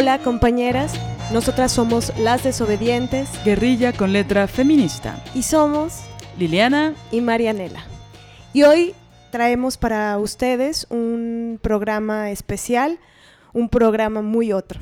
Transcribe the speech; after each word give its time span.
Hola 0.00 0.18
compañeras, 0.20 0.94
nosotras 1.30 1.72
somos 1.72 2.10
las 2.18 2.42
desobedientes. 2.42 3.28
Guerrilla 3.44 3.92
con 3.92 4.14
letra 4.14 4.48
feminista. 4.48 5.22
Y 5.34 5.42
somos 5.42 6.00
Liliana 6.38 6.94
y 7.12 7.20
Marianela. 7.20 7.84
Y 8.54 8.62
hoy 8.62 8.94
traemos 9.30 9.76
para 9.76 10.16
ustedes 10.16 10.86
un 10.88 11.58
programa 11.60 12.30
especial, 12.30 12.98
un 13.52 13.68
programa 13.68 14.22
muy 14.22 14.54
otro. 14.54 14.80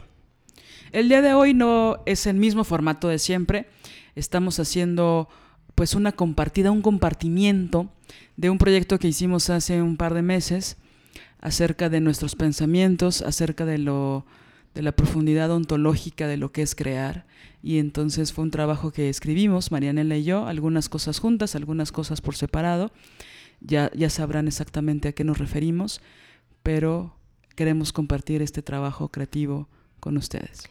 El 0.93 1.09
día 1.09 1.21
de 1.21 1.35
hoy 1.35 1.53
no 1.53 1.99
es 2.07 2.27
el 2.27 2.37
mismo 2.37 2.63
formato 2.63 3.09
de 3.09 3.19
siempre. 3.19 3.67
Estamos 4.15 4.61
haciendo 4.61 5.29
pues 5.75 5.95
una 5.95 6.13
compartida, 6.13 6.71
un 6.71 6.81
compartimiento 6.81 7.91
de 8.37 8.51
un 8.51 8.59
proyecto 8.59 9.01
que 9.01 9.09
hicimos 9.09 9.51
hace 9.51 9.83
un 9.83 9.97
par 9.97 10.15
de 10.15 10.23
meses 10.23 10.77
acerca 11.41 11.89
de 11.89 12.01
nuestros 12.01 12.37
pensamientos, 12.37 13.23
acerca 13.23 13.65
de 13.65 13.79
lo 13.79 14.25
de 14.75 14.83
la 14.83 14.93
profundidad 14.93 15.51
ontológica 15.51 16.27
de 16.27 16.37
lo 16.37 16.53
que 16.53 16.63
es 16.63 16.75
crear. 16.75 17.27
Y 17.63 17.79
entonces 17.79 18.33
fue 18.33 18.45
un 18.45 18.51
trabajo 18.51 18.93
que 18.93 19.09
escribimos, 19.09 19.73
Marianela 19.73 20.17
y 20.17 20.25
yo, 20.25 20.47
algunas 20.47 20.89
cosas 20.89 21.19
juntas, 21.19 21.55
algunas 21.55 21.93
cosas 21.93 22.21
por 22.21 22.37
separado. 22.37 22.93
Ya, 23.61 23.91
ya 23.95 24.09
sabrán 24.09 24.47
exactamente 24.47 25.09
a 25.09 25.13
qué 25.13 25.25
nos 25.25 25.39
referimos, 25.39 26.01
pero 26.63 27.17
queremos 27.57 27.93
compartir 27.93 28.41
este 28.41 28.63
trabajo 28.63 29.09
creativo 29.09 29.69
con 29.99 30.17
ustedes. 30.17 30.69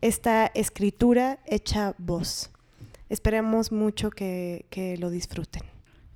Esta 0.00 0.46
escritura 0.46 1.40
hecha 1.46 1.94
voz. 1.98 2.50
Esperemos 3.10 3.72
mucho 3.72 4.10
que, 4.10 4.64
que 4.70 4.96
lo 4.96 5.10
disfruten. 5.10 5.62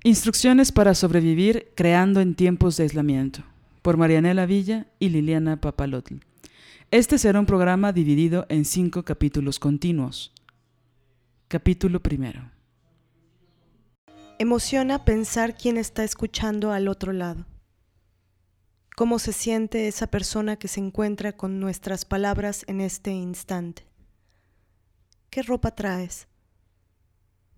Instrucciones 0.02 0.72
para 0.72 0.94
sobrevivir 0.94 1.72
creando 1.74 2.20
en 2.20 2.34
tiempos 2.34 2.76
de 2.76 2.84
aislamiento, 2.84 3.42
por 3.82 3.98
Marianela 3.98 4.46
Villa 4.46 4.86
y 4.98 5.10
Liliana 5.10 5.60
Papalotl. 5.60 6.16
Este 6.94 7.18
será 7.18 7.40
un 7.40 7.46
programa 7.46 7.92
dividido 7.92 8.46
en 8.48 8.64
cinco 8.64 9.02
capítulos 9.02 9.58
continuos. 9.58 10.32
Capítulo 11.48 12.00
primero. 12.00 12.52
Emociona 14.38 15.04
pensar 15.04 15.56
quién 15.56 15.76
está 15.76 16.04
escuchando 16.04 16.70
al 16.70 16.86
otro 16.86 17.12
lado. 17.12 17.46
¿Cómo 18.94 19.18
se 19.18 19.32
siente 19.32 19.88
esa 19.88 20.06
persona 20.06 20.54
que 20.54 20.68
se 20.68 20.78
encuentra 20.78 21.36
con 21.36 21.58
nuestras 21.58 22.04
palabras 22.04 22.64
en 22.68 22.80
este 22.80 23.10
instante? 23.10 23.88
¿Qué 25.30 25.42
ropa 25.42 25.74
traes? 25.74 26.28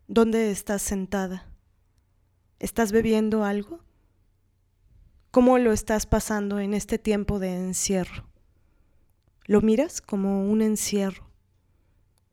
¿Dónde 0.08 0.50
estás 0.50 0.80
sentada? 0.80 1.46
¿Estás 2.58 2.90
bebiendo 2.90 3.44
algo? 3.44 3.80
¿Cómo 5.30 5.58
lo 5.58 5.74
estás 5.74 6.06
pasando 6.06 6.58
en 6.58 6.72
este 6.72 6.96
tiempo 6.96 7.38
de 7.38 7.54
encierro? 7.54 8.24
Lo 9.46 9.60
miras 9.60 10.00
como 10.00 10.50
un 10.50 10.60
encierro. 10.60 11.30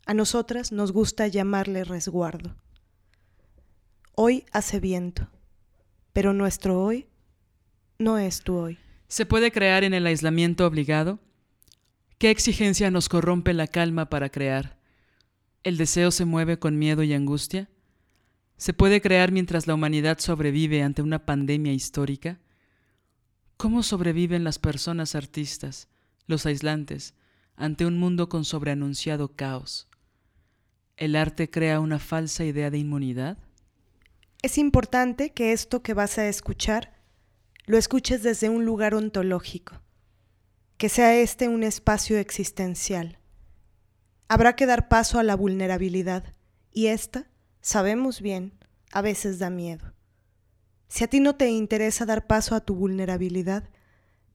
A 0.06 0.16
nosotras 0.16 0.72
nos 0.72 0.92
gusta 0.92 1.28
llamarle 1.28 1.84
resguardo. 1.84 2.56
Hoy 4.16 4.46
hace 4.52 4.80
viento, 4.80 5.30
pero 6.12 6.34
nuestro 6.34 6.84
hoy 6.84 7.08
no 8.00 8.18
es 8.18 8.42
tu 8.42 8.56
hoy. 8.56 8.80
¿Se 9.08 9.28
puede 9.28 9.52
crear 9.52 9.84
en 9.84 9.94
el 9.94 10.08
aislamiento 10.08 10.66
obligado? 10.66 11.20
¿Qué 12.18 12.32
exigencia 12.32 12.90
nos 12.90 13.10
corrompe 13.10 13.54
la 13.54 13.68
calma 13.68 14.10
para 14.10 14.30
crear? 14.30 14.80
¿El 15.64 15.78
deseo 15.78 16.10
se 16.10 16.26
mueve 16.26 16.58
con 16.58 16.80
miedo 16.80 17.04
y 17.04 17.14
angustia? 17.14 17.70
¿Se 18.58 18.74
puede 18.74 19.02
crear 19.02 19.32
mientras 19.32 19.68
la 19.68 19.76
humanidad 19.76 20.18
sobrevive 20.18 20.82
ante 20.82 21.04
una 21.04 21.26
pandemia 21.26 21.74
histórica? 21.74 22.40
¿Cómo 23.58 23.84
sobreviven 23.84 24.44
las 24.44 24.58
personas 24.58 25.16
artistas? 25.16 25.90
Los 26.28 26.46
aislantes, 26.46 27.14
ante 27.56 27.86
un 27.86 27.98
mundo 27.98 28.30
con 28.30 28.46
sobreanunciado 28.46 29.36
caos. 29.36 29.88
¿El 30.98 31.16
arte 31.16 31.50
crea 31.50 31.80
una 31.80 32.00
falsa 32.00 32.44
idea 32.46 32.70
de 32.70 32.78
inmunidad? 32.78 33.38
Es 34.42 34.58
importante 34.58 35.32
que 35.32 35.54
esto 35.54 35.82
que 35.82 35.94
vas 35.94 36.18
a 36.18 36.28
escuchar 36.28 36.94
lo 37.66 37.78
escuches 37.78 38.24
desde 38.24 38.50
un 38.50 38.66
lugar 38.66 38.94
ontológico, 38.94 39.82
que 40.78 40.90
sea 40.90 41.16
este 41.16 41.48
un 41.48 41.64
espacio 41.64 42.18
existencial. 42.18 43.20
Habrá 44.28 44.56
que 44.56 44.66
dar 44.66 44.90
paso 44.90 45.20
a 45.20 45.24
la 45.24 45.36
vulnerabilidad, 45.36 46.34
y 46.72 46.88
esta, 46.88 47.28
sabemos 47.62 48.22
bien, 48.22 48.54
a 48.92 49.02
veces 49.02 49.40
da 49.40 49.50
miedo. 49.50 49.94
Si 50.88 51.04
a 51.04 51.08
ti 51.08 51.20
no 51.20 51.36
te 51.36 51.50
interesa 51.50 52.06
dar 52.06 52.28
paso 52.28 52.54
a 52.54 52.62
tu 52.62 52.76
vulnerabilidad, 52.76 53.70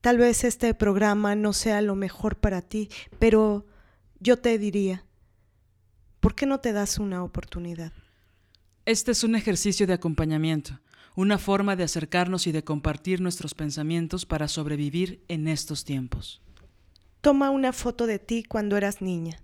Tal 0.01 0.17
vez 0.17 0.43
este 0.43 0.73
programa 0.73 1.35
no 1.35 1.51
sea 1.51 1.81
lo 1.81 1.95
mejor 1.95 2.37
para 2.37 2.61
ti, 2.61 2.89
pero 3.19 3.65
yo 4.19 4.37
te 4.37 4.57
diría, 4.57 5.05
¿por 6.19 6.35
qué 6.35 6.45
no 6.45 6.59
te 6.59 6.71
das 6.71 6.99
una 6.99 7.23
oportunidad? 7.23 7.91
Este 8.85 9.11
es 9.11 9.23
un 9.23 9.35
ejercicio 9.35 9.85
de 9.87 9.93
acompañamiento, 9.93 10.79
una 11.15 11.37
forma 11.37 11.75
de 11.75 11.83
acercarnos 11.83 12.47
y 12.47 12.51
de 12.53 12.63
compartir 12.63 13.19
nuestros 13.19 13.53
pensamientos 13.53 14.25
para 14.25 14.47
sobrevivir 14.47 15.23
en 15.27 15.47
estos 15.47 15.83
tiempos. 15.83 16.41
Toma 17.21 17.49
una 17.49 17.73
foto 17.73 18.07
de 18.07 18.19
ti 18.19 18.43
cuando 18.43 18.77
eras 18.77 19.01
niña. 19.01 19.41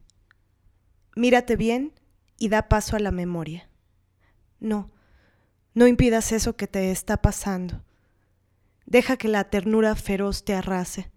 Mírate 1.17 1.57
bien 1.57 1.91
y 2.39 2.47
da 2.47 2.69
paso 2.69 2.95
a 2.95 2.99
la 2.99 3.11
memoria. 3.11 3.69
No, 4.61 4.89
no 5.73 5.85
impidas 5.87 6.31
eso 6.31 6.55
que 6.55 6.67
te 6.67 6.91
está 6.91 7.21
pasando. 7.21 7.83
Deja 8.85 9.17
que 9.17 9.27
la 9.27 9.45
ternura 9.45 9.95
feroz 9.95 10.43
te 10.43 10.53
arrase. 10.53 11.11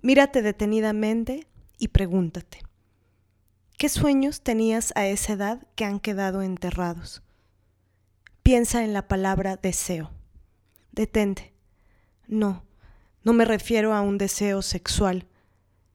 Mírate 0.00 0.42
detenidamente 0.42 1.48
y 1.76 1.88
pregúntate, 1.88 2.62
¿qué 3.78 3.88
sueños 3.88 4.42
tenías 4.42 4.92
a 4.96 5.06
esa 5.06 5.32
edad 5.32 5.66
que 5.74 5.84
han 5.84 5.98
quedado 6.00 6.42
enterrados? 6.42 7.22
Piensa 8.42 8.84
en 8.84 8.92
la 8.92 9.08
palabra 9.08 9.56
deseo. 9.56 10.10
Detente. 10.92 11.52
No, 12.26 12.64
no 13.24 13.32
me 13.32 13.44
refiero 13.44 13.92
a 13.94 14.00
un 14.00 14.18
deseo 14.18 14.62
sexual. 14.62 15.26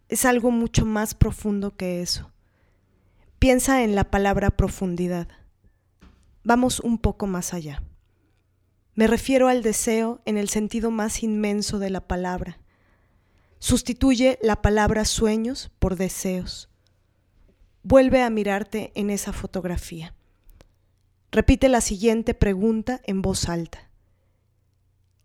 Es 0.10 0.26
algo 0.26 0.52
mucho 0.52 0.86
más 0.86 1.16
profundo 1.16 1.76
que 1.76 2.02
eso. 2.02 2.32
Piensa 3.40 3.84
en 3.84 3.96
la 3.96 4.12
palabra 4.12 4.52
profundidad. 4.52 5.28
Vamos 6.44 6.80
un 6.80 6.98
poco 6.98 7.26
más 7.26 7.54
allá. 7.54 7.82
Me 8.96 9.08
refiero 9.08 9.48
al 9.48 9.64
deseo 9.64 10.22
en 10.26 10.38
el 10.38 10.50
sentido 10.50 10.92
más 10.92 11.24
inmenso 11.24 11.80
de 11.80 11.90
la 11.90 12.08
palabra. 12.08 12.60
Sustituye 13.58 14.38
la 14.42 14.62
palabra 14.62 15.04
sueños 15.06 15.72
por 15.80 15.96
deseos. 15.96 16.70
Vuelve 17.82 18.22
a 18.22 18.30
mirarte 18.30 18.92
en 18.94 19.10
esa 19.10 19.34
fotografía. 19.34 20.14
Repite 21.32 21.70
la 21.70 21.82
siguiente 21.82 22.36
pregunta 22.36 23.02
en 23.06 23.24
voz 23.24 23.50
alta. 23.50 23.90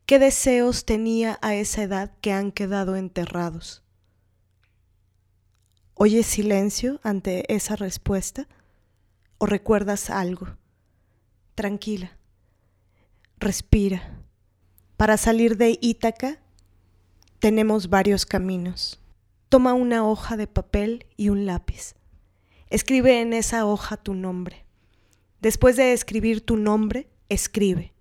¿Qué 0.07 0.19
deseos 0.19 0.87
tenía 0.87 1.39
a 1.43 1.55
esa 1.55 1.83
edad 1.83 2.13
que 2.23 2.33
han 2.33 2.53
quedado 2.53 2.97
enterrados? 2.97 3.83
¿Oyes 5.93 6.27
silencio 6.27 7.01
ante 7.03 7.55
esa 7.55 7.77
respuesta 7.77 8.49
o 9.37 9.45
recuerdas 9.45 10.09
algo? 10.09 10.57
Tranquila 11.55 12.18
respira. 13.39 14.23
Para 14.97 15.17
salir 15.17 15.57
de 15.57 15.79
Ítaca 15.81 16.39
tenemos 17.39 17.89
varios 17.89 18.27
caminos. 18.27 19.01
Toma 19.49 19.75
una 19.75 20.07
hoja 20.07 20.37
de 20.37 20.47
papel 20.47 21.07
y 21.17 21.29
un 21.29 21.47
lápiz. 21.47 21.95
Escribe 22.69 23.21
en 23.21 23.33
esa 23.33 23.65
hoja 23.65 23.97
tu 23.97 24.15
nombre. 24.15 24.65
Después 25.41 25.77
de 25.77 25.93
escribir 25.93 26.45
tu 26.45 26.57
nombre, 26.57 27.09
escribe. 27.29 27.93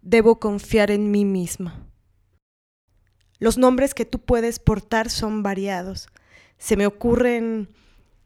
Debo 0.00 0.40
confiar 0.40 0.90
en 0.90 1.10
mí 1.10 1.24
misma. 1.24 1.86
Los 3.38 3.58
nombres 3.58 3.94
que 3.94 4.04
tú 4.04 4.18
puedes 4.18 4.58
portar 4.58 5.10
son 5.10 5.42
variados. 5.42 6.08
Se 6.56 6.76
me 6.76 6.86
ocurren 6.86 7.68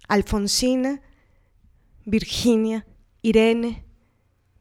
Alfonsina, 0.06 1.02
Virginia, 2.04 2.86
Irene, 3.22 3.84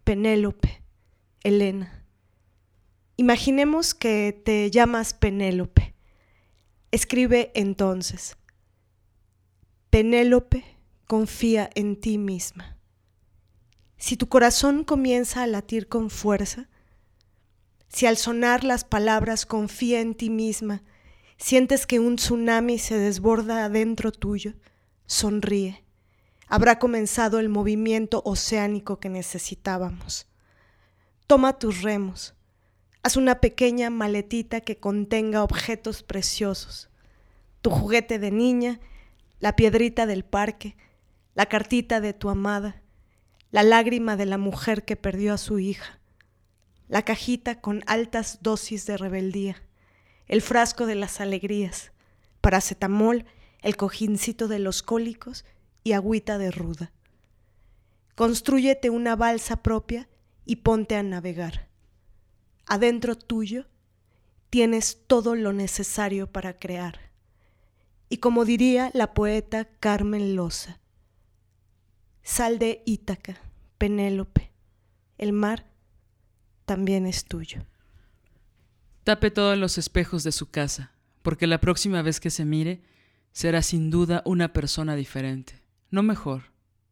Penélope, 0.04 0.82
Elena. 1.48 2.04
Imaginemos 3.16 3.94
que 3.94 4.38
te 4.44 4.70
llamas 4.70 5.14
Penélope. 5.14 5.96
Escribe 6.92 7.54
entonces. 7.56 8.36
Penélope, 9.90 10.66
confía 11.06 11.70
en 11.74 11.96
ti 12.02 12.18
misma. 12.18 12.78
Si 13.96 14.18
tu 14.18 14.28
corazón 14.28 14.84
comienza 14.84 15.42
a 15.42 15.48
latir 15.48 15.88
con 15.88 16.10
fuerza, 16.10 16.68
si 17.88 18.06
al 18.08 18.18
sonar 18.18 18.66
las 18.66 18.84
palabras 18.84 19.46
confía 19.46 20.02
en 20.02 20.16
ti 20.16 20.30
misma, 20.30 20.84
sientes 21.38 21.88
que 21.88 22.02
un 22.02 22.18
tsunami 22.18 22.78
se 22.78 22.98
desborda 22.98 23.64
adentro 23.64 24.12
tuyo, 24.12 24.54
sonríe. 25.06 25.86
Habrá 26.48 26.78
comenzado 26.78 27.40
el 27.40 27.48
movimiento 27.48 28.22
oceánico 28.26 29.00
que 29.00 29.08
necesitábamos. 29.08 30.27
Toma 31.28 31.60
tus 31.60 31.82
remos. 31.82 32.36
Haz 33.04 33.18
una 33.18 33.42
pequeña 33.42 33.90
maletita 33.90 34.62
que 34.62 34.78
contenga 34.78 35.44
objetos 35.44 36.02
preciosos. 36.02 36.90
Tu 37.62 37.70
juguete 37.70 38.18
de 38.18 38.32
niña, 38.32 38.80
la 39.42 39.58
piedrita 39.58 40.06
del 40.06 40.24
parque, 40.24 40.78
la 41.36 41.48
cartita 41.48 42.00
de 42.00 42.14
tu 42.14 42.30
amada, 42.30 42.82
la 43.52 43.64
lágrima 43.64 44.16
de 44.16 44.26
la 44.26 44.38
mujer 44.38 44.86
que 44.86 44.96
perdió 44.96 45.34
a 45.34 45.38
su 45.38 45.60
hija, 45.60 46.00
la 46.88 47.02
cajita 47.02 47.60
con 47.60 47.84
altas 47.88 48.40
dosis 48.42 48.86
de 48.86 48.96
rebeldía, 48.96 49.62
el 50.28 50.42
frasco 50.42 50.86
de 50.86 50.96
las 50.96 51.20
alegrías, 51.20 51.92
paracetamol, 52.40 53.26
el 53.62 53.76
cojincito 53.76 54.48
de 54.48 54.60
los 54.60 54.82
cólicos 54.82 55.44
y 55.84 55.92
agüita 55.92 56.38
de 56.38 56.52
ruda. 56.52 56.94
Constrúyete 58.16 58.90
una 58.90 59.18
balsa 59.18 59.62
propia 59.62 60.08
y 60.48 60.58
ponte 60.58 60.96
a 60.96 61.04
navegar. 61.04 61.68
Adentro 62.66 63.16
tuyo 63.16 63.66
tienes 64.50 65.04
todo 65.08 65.36
lo 65.36 65.54
necesario 65.54 66.32
para 66.32 66.58
crear. 66.58 67.12
Y 68.10 68.18
como 68.18 68.46
diría 68.46 68.90
la 68.94 69.14
poeta 69.14 69.66
Carmen 69.66 70.36
Loza, 70.36 70.80
sal 72.24 72.58
de 72.58 72.82
Ítaca, 72.86 73.38
Penélope, 73.78 74.52
el 75.18 75.34
mar 75.34 75.68
también 76.66 77.06
es 77.06 77.26
tuyo. 77.26 77.66
Tape 79.04 79.32
todos 79.32 79.58
los 79.58 79.78
espejos 79.78 80.24
de 80.24 80.32
su 80.32 80.50
casa, 80.50 80.92
porque 81.22 81.48
la 81.48 81.60
próxima 81.60 82.02
vez 82.02 82.20
que 82.20 82.30
se 82.30 82.46
mire, 82.46 82.82
será 83.32 83.62
sin 83.62 83.90
duda 83.90 84.22
una 84.26 84.54
persona 84.54 84.96
diferente, 84.96 85.62
no 85.92 86.04
mejor, 86.04 86.52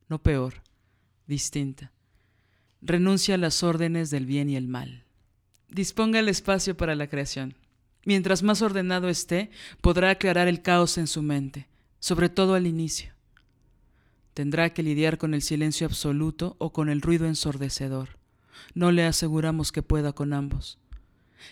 no 0.10 0.22
peor, 0.22 0.62
distinta. 1.28 1.92
Renuncia 2.88 3.34
a 3.34 3.40
las 3.40 3.64
órdenes 3.64 4.12
del 4.12 4.28
bien 4.28 4.48
y 4.48 4.56
el 4.56 4.68
mal. 4.68 5.06
Disponga 5.70 6.20
el 6.20 6.30
espacio 6.30 6.78
para 6.78 6.94
la 6.94 7.08
creación. 7.08 7.56
Mientras 8.06 8.44
más 8.44 8.62
ordenado 8.62 9.10
esté, 9.10 9.50
podrá 9.82 10.12
aclarar 10.12 10.48
el 10.48 10.62
caos 10.62 11.00
en 11.00 11.08
su 11.08 11.24
mente, 11.24 11.68
sobre 12.00 12.30
todo 12.30 12.54
al 12.54 12.68
inicio. 12.68 13.12
Tendrá 14.36 14.72
que 14.72 14.84
lidiar 14.84 15.18
con 15.18 15.34
el 15.34 15.42
silencio 15.42 15.88
absoluto 15.88 16.58
o 16.60 16.74
con 16.74 16.90
el 16.90 17.02
ruido 17.02 17.26
ensordecedor. 17.26 18.20
No 18.76 18.92
le 18.92 19.04
aseguramos 19.04 19.72
que 19.72 19.82
pueda 19.82 20.14
con 20.14 20.32
ambos. 20.32 20.78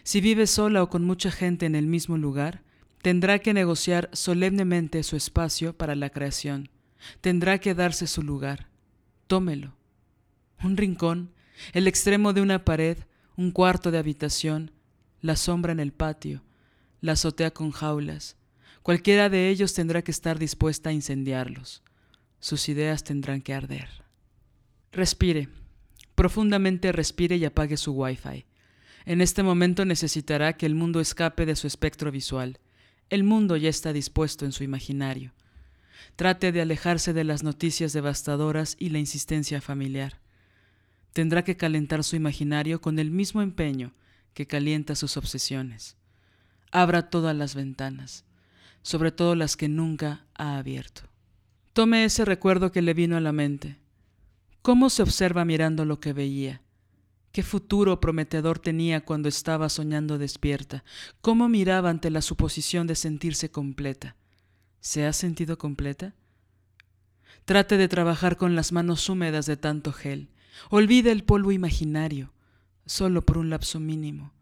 Si 0.04 0.22
vive 0.22 0.46
sola 0.46 0.84
o 0.84 0.90
con 0.92 1.04
mucha 1.04 1.32
gente 1.32 1.66
en 1.66 1.74
el 1.74 1.88
mismo 1.88 2.16
lugar, 2.16 2.62
tendrá 3.02 3.40
que 3.40 3.56
negociar 3.56 4.12
solemnemente 4.14 5.02
su 5.02 5.16
espacio 5.16 5.76
para 5.76 5.96
la 5.96 6.12
creación. 6.12 6.70
Tendrá 7.22 7.58
que 7.58 7.74
darse 7.74 8.06
su 8.06 8.22
lugar. 8.22 8.68
Tómelo. 9.26 9.74
Un 10.64 10.78
rincón, 10.78 11.34
el 11.74 11.88
extremo 11.88 12.32
de 12.32 12.42
una 12.42 12.64
pared, 12.64 12.98
un 13.36 13.52
cuarto 13.52 13.92
de 13.92 13.98
habitación, 13.98 14.72
la 15.20 15.36
sombra 15.36 15.74
en 15.74 15.82
el 15.82 15.92
patio, 15.92 16.42
la 17.02 17.14
azotea 17.14 17.52
con 17.52 17.72
jaulas. 17.72 18.38
Cualquiera 18.82 19.30
de 19.30 19.50
ellos 19.50 19.74
tendrá 19.74 20.02
que 20.02 20.12
estar 20.12 20.40
dispuesta 20.40 20.90
a 20.90 20.94
incendiarlos. 20.94 21.84
Sus 22.40 22.70
ideas 22.70 23.04
tendrán 23.04 23.42
que 23.42 23.54
arder. 23.54 23.90
Respire, 24.94 25.50
profundamente 26.16 26.94
respire 26.94 27.36
y 27.36 27.46
apague 27.46 27.76
su 27.76 27.92
wifi. 27.92 28.46
En 29.06 29.20
este 29.20 29.44
momento 29.44 29.84
necesitará 29.84 30.54
que 30.54 30.66
el 30.66 30.76
mundo 30.76 31.02
escape 31.02 31.46
de 31.46 31.58
su 31.58 31.68
espectro 31.68 32.10
visual. 32.10 32.60
El 33.10 33.26
mundo 33.26 33.58
ya 33.58 33.70
está 33.70 33.92
dispuesto 33.92 34.46
en 34.46 34.54
su 34.54 34.64
imaginario. 34.64 35.34
Trate 36.16 36.54
de 36.54 36.62
alejarse 36.62 37.12
de 37.12 37.26
las 37.26 37.44
noticias 37.44 37.92
devastadoras 37.92 38.78
y 38.80 38.90
la 38.90 39.00
insistencia 39.00 39.60
familiar. 39.60 40.23
Tendrá 41.14 41.44
que 41.44 41.58
calentar 41.58 42.04
su 42.04 42.16
imaginario 42.16 42.82
con 42.82 43.00
el 43.00 43.12
mismo 43.12 43.42
empeño 43.42 43.94
que 44.34 44.48
calienta 44.48 44.96
sus 44.96 45.16
obsesiones. 45.16 45.96
Abra 46.72 47.10
todas 47.10 47.36
las 47.36 47.54
ventanas, 47.54 48.26
sobre 48.82 49.12
todo 49.12 49.36
las 49.36 49.56
que 49.56 49.70
nunca 49.70 50.26
ha 50.36 50.58
abierto. 50.58 51.04
Tome 51.74 52.04
ese 52.04 52.26
recuerdo 52.26 52.72
que 52.72 52.82
le 52.82 52.94
vino 52.94 53.16
a 53.16 53.22
la 53.22 53.32
mente. 53.32 53.78
¿Cómo 54.64 54.90
se 54.90 55.04
observa 55.04 55.46
mirando 55.46 55.86
lo 55.86 56.00
que 56.00 56.14
veía? 56.14 56.62
¿Qué 57.32 57.44
futuro 57.44 58.00
prometedor 58.00 58.60
tenía 58.60 59.02
cuando 59.02 59.28
estaba 59.28 59.70
soñando 59.70 60.18
despierta? 60.18 60.84
¿Cómo 61.22 61.50
miraba 61.50 61.90
ante 61.90 62.12
la 62.12 62.22
suposición 62.22 62.86
de 62.86 62.96
sentirse 62.96 63.50
completa? 63.50 64.16
¿Se 64.80 65.06
ha 65.06 65.14
sentido 65.14 65.58
completa? 65.58 66.14
Trate 67.46 67.78
de 67.78 67.88
trabajar 67.88 68.38
con 68.38 68.56
las 68.56 68.72
manos 68.72 69.10
húmedas 69.10 69.46
de 69.48 69.58
tanto 69.58 69.92
gel. 69.92 70.30
Olvide 70.70 71.12
el 71.12 71.24
polvo 71.24 71.52
imaginario 71.52 72.34
solo 72.86 73.26
por 73.26 73.38
un 73.38 73.50
lapso 73.50 73.80
mínimo. 73.80 74.34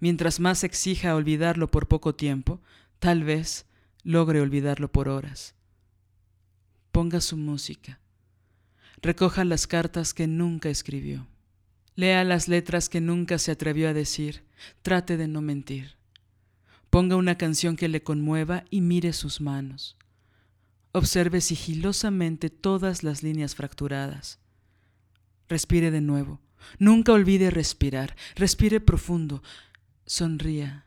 Mientras 0.00 0.40
más 0.40 0.64
exija 0.64 1.14
olvidarlo 1.14 1.70
por 1.70 1.86
poco 1.86 2.14
tiempo, 2.14 2.60
tal 2.98 3.24
vez 3.24 3.66
logre 4.02 4.40
olvidarlo 4.40 4.90
por 4.90 5.08
horas. 5.08 5.54
Ponga 6.90 7.20
su 7.20 7.36
música. 7.36 8.00
Recoja 9.02 9.44
las 9.44 9.66
cartas 9.66 10.14
que 10.14 10.26
nunca 10.26 10.68
escribió. 10.68 11.26
Lea 11.94 12.24
las 12.24 12.48
letras 12.48 12.88
que 12.88 13.00
nunca 13.00 13.38
se 13.38 13.52
atrevió 13.52 13.88
a 13.88 13.94
decir. 13.94 14.42
Trate 14.82 15.16
de 15.16 15.28
no 15.28 15.42
mentir. 15.42 15.96
Ponga 16.88 17.16
una 17.16 17.36
canción 17.36 17.76
que 17.76 17.88
le 17.88 18.02
conmueva 18.02 18.64
y 18.68 18.80
mire 18.80 19.12
sus 19.12 19.40
manos. 19.40 19.96
Observe 20.92 21.40
sigilosamente 21.40 22.50
todas 22.50 23.04
las 23.04 23.22
líneas 23.22 23.54
fracturadas. 23.54 24.39
Respire 25.50 25.90
de 25.90 26.00
nuevo 26.00 26.40
Nunca 26.78 27.12
olvide 27.12 27.50
respirar. 27.50 28.16
Respire 28.34 28.80
profundo. 28.80 29.42
Sonría. 30.06 30.86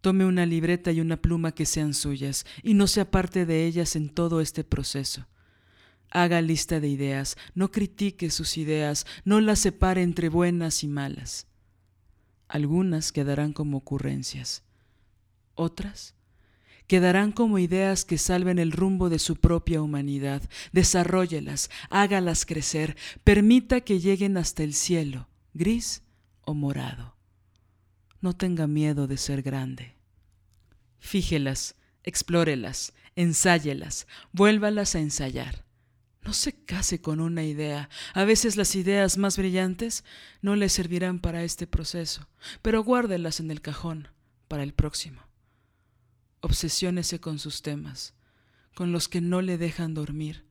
Tome 0.00 0.24
una 0.24 0.46
libreta 0.46 0.92
y 0.92 1.00
una 1.00 1.16
pluma 1.16 1.52
que 1.52 1.66
sean 1.66 1.94
suyas 1.94 2.46
y 2.62 2.74
no 2.74 2.86
se 2.86 3.00
aparte 3.00 3.46
de 3.46 3.66
ellas 3.66 3.96
en 3.96 4.08
todo 4.08 4.40
este 4.40 4.62
proceso. 4.64 5.26
Haga 6.10 6.40
lista 6.40 6.78
de 6.78 6.88
ideas, 6.88 7.36
no 7.54 7.72
critique 7.72 8.30
sus 8.30 8.56
ideas, 8.56 9.06
no 9.24 9.40
las 9.40 9.58
separe 9.58 10.02
entre 10.02 10.28
buenas 10.28 10.84
y 10.84 10.88
malas. 10.88 11.48
Algunas 12.46 13.10
quedarán 13.10 13.52
como 13.52 13.78
ocurrencias, 13.78 14.62
otras 15.54 16.15
quedarán 16.86 17.32
como 17.32 17.58
ideas 17.58 18.04
que 18.04 18.18
salven 18.18 18.58
el 18.58 18.72
rumbo 18.72 19.08
de 19.08 19.18
su 19.18 19.36
propia 19.36 19.82
humanidad. 19.82 20.42
Desarróllelas, 20.72 21.70
hágalas 21.90 22.46
crecer, 22.46 22.96
permita 23.24 23.80
que 23.80 24.00
lleguen 24.00 24.36
hasta 24.36 24.62
el 24.62 24.74
cielo, 24.74 25.28
gris 25.54 26.02
o 26.42 26.54
morado. 26.54 27.16
No 28.20 28.34
tenga 28.34 28.66
miedo 28.66 29.06
de 29.06 29.16
ser 29.16 29.42
grande. 29.42 29.96
Fíjelas, 30.98 31.76
explórelas, 32.02 32.92
ensáyelas, 33.14 34.06
vuélvalas 34.32 34.94
a 34.94 35.00
ensayar. 35.00 35.64
No 36.22 36.32
se 36.32 36.52
case 36.64 37.00
con 37.00 37.20
una 37.20 37.44
idea. 37.44 37.88
A 38.12 38.24
veces 38.24 38.56
las 38.56 38.74
ideas 38.74 39.16
más 39.16 39.36
brillantes 39.36 40.02
no 40.42 40.56
le 40.56 40.68
servirán 40.68 41.20
para 41.20 41.44
este 41.44 41.68
proceso, 41.68 42.28
pero 42.62 42.82
guárdelas 42.82 43.38
en 43.38 43.52
el 43.52 43.60
cajón 43.60 44.08
para 44.48 44.64
el 44.64 44.74
próximo. 44.74 45.25
Obsesiónese 46.46 47.18
con 47.18 47.40
sus 47.40 47.60
temas, 47.60 48.14
con 48.76 48.92
los 48.92 49.08
que 49.08 49.20
no 49.20 49.42
le 49.42 49.58
dejan 49.58 49.94
dormir. 49.94 50.44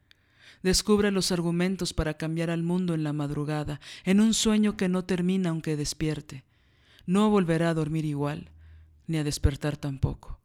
Descubra 0.62 1.10
los 1.10 1.32
argumentos 1.32 1.94
para 1.94 2.16
cambiar 2.16 2.50
al 2.50 2.64
mundo 2.64 2.96
en 2.96 3.06
la 3.06 3.14
madrugada, 3.14 3.80
en 4.04 4.20
un 4.20 4.34
sueño 4.34 4.76
que 4.76 4.90
no 4.90 5.06
termina 5.06 5.52
aunque 5.52 5.78
despierte. 5.78 6.44
No 7.06 7.30
volverá 7.30 7.70
a 7.70 7.74
dormir 7.74 8.04
igual, 8.04 8.52
ni 9.08 9.20
a 9.20 9.24
despertar 9.24 9.78
tampoco. 9.78 10.38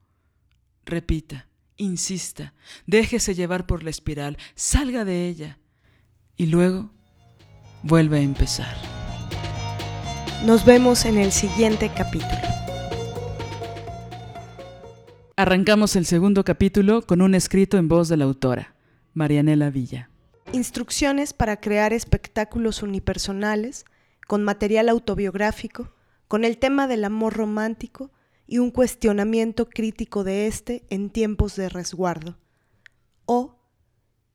Repita, 0.85 1.49
insista, 1.77 2.55
déjese 2.87 3.35
llevar 3.35 3.67
por 3.67 3.83
la 3.83 3.91
espiral, 3.91 4.39
salga 4.55 5.05
de 5.05 5.27
ella 5.27 5.59
y 6.37 6.47
luego 6.47 6.93
vuelve 7.83 8.19
a 8.19 8.23
empezar. 8.23 8.77
Nos 10.45 10.65
vemos 10.65 11.07
en 11.07 11.19
el 11.19 11.33
siguiente 11.33 11.91
capítulo. 11.93 12.60
Arrancamos 15.41 15.97
el 15.97 16.05
segundo 16.05 16.45
capítulo 16.45 17.01
con 17.01 17.23
un 17.23 17.35
escrito 17.35 17.79
en 17.79 17.89
voz 17.89 18.11
de 18.11 18.19
la 18.19 18.27
autora, 18.27 18.75
Marianela 19.15 19.71
Villa. 19.71 20.11
Instrucciones 20.53 21.33
para 21.33 21.63
crear 21.63 21.95
espectáculos 21.95 22.83
unipersonales 22.83 23.87
con 24.29 24.45
material 24.45 24.91
autobiográfico, 24.91 25.95
con 26.29 26.45
el 26.45 26.59
tema 26.59 26.87
del 26.87 27.07
amor 27.07 27.33
romántico 27.33 28.11
y 28.47 28.59
un 28.59 28.71
cuestionamiento 28.71 29.71
crítico 29.71 30.25
de 30.25 30.47
este 30.47 30.85
en 30.91 31.09
tiempos 31.09 31.57
de 31.57 31.71
resguardo, 31.71 32.37
o 33.25 33.57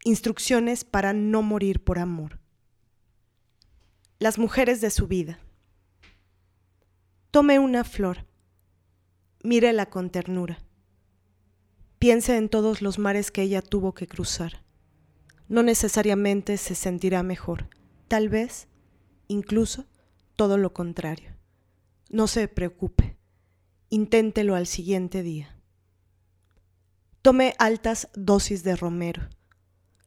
instrucciones 0.05 0.85
para 0.85 1.13
no 1.13 1.43
morir 1.43 1.83
por 1.83 1.99
amor. 1.99 2.39
Las 4.17 4.39
mujeres 4.39 4.81
de 4.81 4.89
su 4.89 5.05
vida. 5.05 5.37
Tome 7.29 7.59
una 7.59 7.83
flor, 7.83 8.25
mírela 9.43 9.85
con 9.85 10.09
ternura. 10.09 10.64
Piense 12.05 12.37
en 12.37 12.49
todos 12.49 12.83
los 12.83 12.99
mares 12.99 13.31
que 13.31 13.41
ella 13.41 13.63
tuvo 13.63 13.95
que 13.95 14.05
cruzar. 14.05 14.63
No 15.47 15.63
necesariamente 15.63 16.57
se 16.57 16.75
sentirá 16.75 17.23
mejor, 17.23 17.67
tal 18.07 18.29
vez, 18.29 18.67
incluso, 19.27 19.87
todo 20.35 20.59
lo 20.59 20.71
contrario. 20.71 21.35
No 22.11 22.27
se 22.27 22.47
preocupe, 22.47 23.17
inténtelo 23.89 24.53
al 24.53 24.67
siguiente 24.67 25.23
día. 25.23 25.59
Tome 27.23 27.55
altas 27.57 28.09
dosis 28.13 28.63
de 28.63 28.75
romero. 28.75 29.27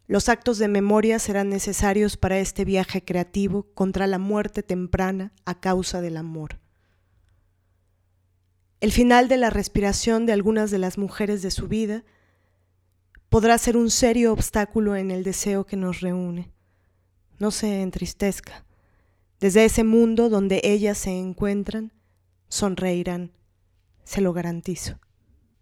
Los 0.06 0.28
actos 0.28 0.58
de 0.58 0.68
memoria 0.68 1.18
serán 1.18 1.48
necesarios 1.48 2.16
para 2.16 2.38
este 2.38 2.64
viaje 2.64 3.04
creativo 3.04 3.72
contra 3.74 4.06
la 4.06 4.18
muerte 4.20 4.62
temprana 4.62 5.32
a 5.46 5.58
causa 5.58 6.00
del 6.00 6.16
amor. 6.16 6.60
El 8.80 8.92
final 8.92 9.26
de 9.26 9.36
la 9.38 9.50
respiración 9.50 10.24
de 10.24 10.32
algunas 10.32 10.70
de 10.70 10.78
las 10.78 10.98
mujeres 10.98 11.42
de 11.42 11.50
su 11.50 11.66
vida 11.66 12.04
podrá 13.28 13.58
ser 13.58 13.76
un 13.76 13.90
serio 13.90 14.32
obstáculo 14.32 14.94
en 14.94 15.10
el 15.10 15.24
deseo 15.24 15.66
que 15.66 15.76
nos 15.76 16.00
reúne. 16.00 16.52
No 17.38 17.50
se 17.50 17.82
entristezca. 17.82 18.64
Desde 19.40 19.64
ese 19.64 19.82
mundo 19.82 20.28
donde 20.28 20.60
ellas 20.62 20.96
se 20.96 21.10
encuentran, 21.10 21.92
sonreirán, 22.48 23.32
se 24.04 24.20
lo 24.20 24.32
garantizo. 24.32 25.00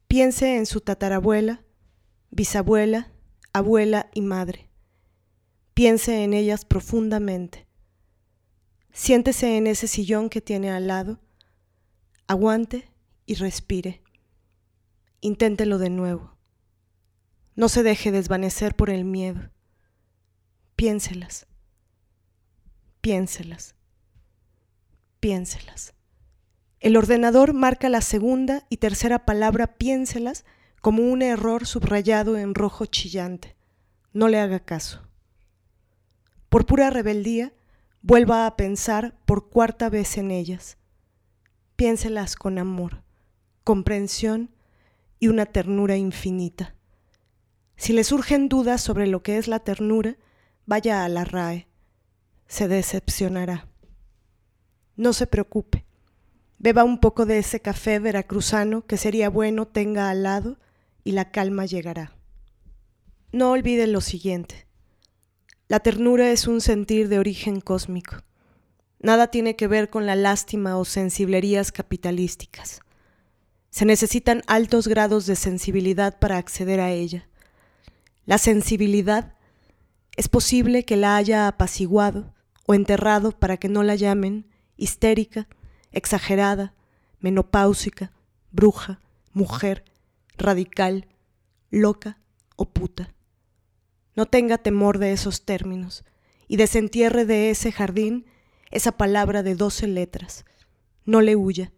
Piense 0.09 0.57
en 0.57 0.67
su 0.67 0.83
tatarabuela, 0.83 1.65
bisabuela, 2.31 3.13
abuela 3.55 4.11
y 4.13 4.21
madre. 4.21 4.69
Piense 5.73 6.23
en 6.23 6.35
ellas 6.35 6.67
profundamente. 6.67 7.67
Siéntese 8.93 9.57
en 9.57 9.67
ese 9.67 9.89
sillón 9.89 10.29
que 10.29 10.41
tiene 10.41 10.71
al 10.71 10.87
lado. 10.87 11.19
Aguante 12.27 12.91
y 13.27 13.35
respire. 13.35 14.03
Inténtelo 15.21 15.79
de 15.79 15.91
nuevo. 15.91 16.37
No 17.57 17.69
se 17.69 17.83
deje 17.83 18.13
desvanecer 18.13 18.77
por 18.77 18.89
el 18.89 19.05
miedo. 19.05 19.51
Piénselas. 20.77 21.47
Piénselas. 23.01 23.75
Piénselas. 25.21 25.95
El 26.79 26.97
ordenador 26.97 27.55
marca 27.55 27.89
la 27.89 28.03
segunda 28.03 28.67
y 28.69 28.77
tercera 28.77 29.25
palabra 29.25 29.79
piénselas 29.79 30.45
como 30.81 31.03
un 31.03 31.23
error 31.23 31.67
subrayado 31.67 32.37
en 32.39 32.55
rojo 32.55 32.87
chillante. 32.87 33.57
No 34.13 34.29
le 34.29 34.39
haga 34.39 34.61
caso. 34.61 35.03
Por 36.49 36.67
pura 36.67 36.91
rebeldía, 36.91 37.55
vuelva 38.03 38.47
a 38.47 38.57
pensar 38.57 39.19
por 39.25 39.49
cuarta 39.49 39.89
vez 39.89 40.17
en 40.19 40.31
ellas. 40.31 40.79
Piénselas 41.75 42.37
con 42.37 42.59
amor 42.59 43.06
comprensión 43.67 44.55
y 45.19 45.27
una 45.27 45.45
ternura 45.45 45.97
infinita. 45.97 46.77
Si 47.75 47.93
le 47.93 48.05
surgen 48.05 48.49
dudas 48.49 48.81
sobre 48.81 49.09
lo 49.09 49.25
que 49.25 49.39
es 49.39 49.49
la 49.49 49.59
ternura, 49.59 50.19
vaya 50.67 51.05
a 51.05 51.09
la 51.09 51.25
RAE. 51.25 51.67
Se 52.47 52.69
decepcionará. 52.69 53.67
No 54.95 55.13
se 55.13 55.27
preocupe. 55.27 55.85
Beba 56.59 56.85
un 56.85 57.01
poco 57.01 57.27
de 57.27 57.39
ese 57.39 57.59
café 57.59 57.99
veracruzano 57.99 58.87
que 58.87 58.97
sería 58.97 59.31
bueno 59.31 59.67
tenga 59.67 60.11
al 60.11 60.23
lado 60.23 60.59
y 61.03 61.11
la 61.11 61.33
calma 61.33 61.67
llegará. 61.67 62.13
No 63.33 63.51
olvide 63.51 63.89
lo 63.89 64.01
siguiente. 64.01 64.69
La 65.67 65.81
ternura 65.81 66.31
es 66.31 66.47
un 66.47 66.61
sentir 66.61 67.09
de 67.09 67.19
origen 67.19 67.61
cósmico. 67.61 68.19
Nada 69.01 69.27
tiene 69.33 69.57
que 69.57 69.67
ver 69.67 69.91
con 69.91 70.07
la 70.07 70.15
lástima 70.15 70.79
o 70.79 70.85
sensiblerías 70.85 71.73
capitalísticas. 71.73 72.81
Se 73.77 73.85
necesitan 73.85 74.41
altos 74.47 74.89
grados 74.89 75.27
de 75.27 75.37
sensibilidad 75.37 76.19
para 76.19 76.39
acceder 76.39 76.81
a 76.81 76.93
ella. 76.93 77.29
La 78.25 78.39
sensibilidad 78.39 79.35
es 80.17 80.31
posible 80.31 80.87
que 80.87 80.97
la 80.97 81.19
haya 81.19 81.47
apaciguado 81.47 82.33
o 82.65 82.73
enterrado 82.73 83.33
para 83.33 83.59
que 83.59 83.69
no 83.69 83.83
la 83.83 83.95
llamen 83.95 84.47
histérica, 84.79 85.47
exagerada, 85.93 86.73
menopáusica, 87.21 88.13
bruja, 88.51 89.03
mujer, 89.35 89.85
radical, 90.39 91.07
loca 91.69 92.19
o 92.57 92.71
puta. 92.71 93.13
No 94.15 94.25
tenga 94.25 94.57
temor 94.57 94.97
de 94.97 95.13
esos 95.13 95.45
términos 95.45 96.03
y 96.49 96.57
desentierre 96.57 97.27
de 97.27 97.51
ese 97.51 97.73
jardín 97.73 98.25
esa 98.71 98.93
palabra 98.93 99.43
de 99.43 99.55
doce 99.55 99.87
letras. 99.87 100.47
No 101.05 101.21
le 101.21 101.37
huya 101.37 101.75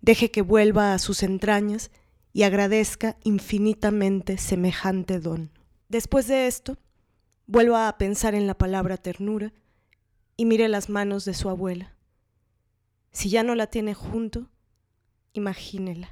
deje 0.00 0.30
que 0.30 0.42
vuelva 0.42 0.94
a 0.94 0.98
sus 0.98 1.22
entrañas 1.22 1.90
y 2.32 2.44
agradezca 2.44 3.16
infinitamente 3.24 4.38
semejante 4.38 5.20
don. 5.20 5.50
Después 5.88 6.28
de 6.28 6.46
esto, 6.46 6.78
vuelva 7.46 7.88
a 7.88 7.98
pensar 7.98 8.34
en 8.34 8.46
la 8.46 8.54
palabra 8.54 8.96
ternura 8.96 9.52
y 10.36 10.44
mire 10.44 10.68
las 10.68 10.88
manos 10.88 11.24
de 11.24 11.34
su 11.34 11.48
abuela. 11.48 11.96
Si 13.12 13.28
ya 13.28 13.42
no 13.42 13.54
la 13.54 13.66
tiene 13.66 13.94
junto, 13.94 14.48
imagínela. 15.32 16.10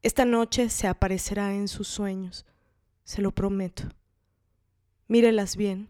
Esta 0.00 0.24
noche 0.24 0.70
se 0.70 0.86
aparecerá 0.86 1.54
en 1.54 1.68
sus 1.68 1.88
sueños, 1.88 2.46
se 3.04 3.20
lo 3.20 3.32
prometo. 3.32 3.84
Mírelas 5.08 5.56
bien. 5.56 5.88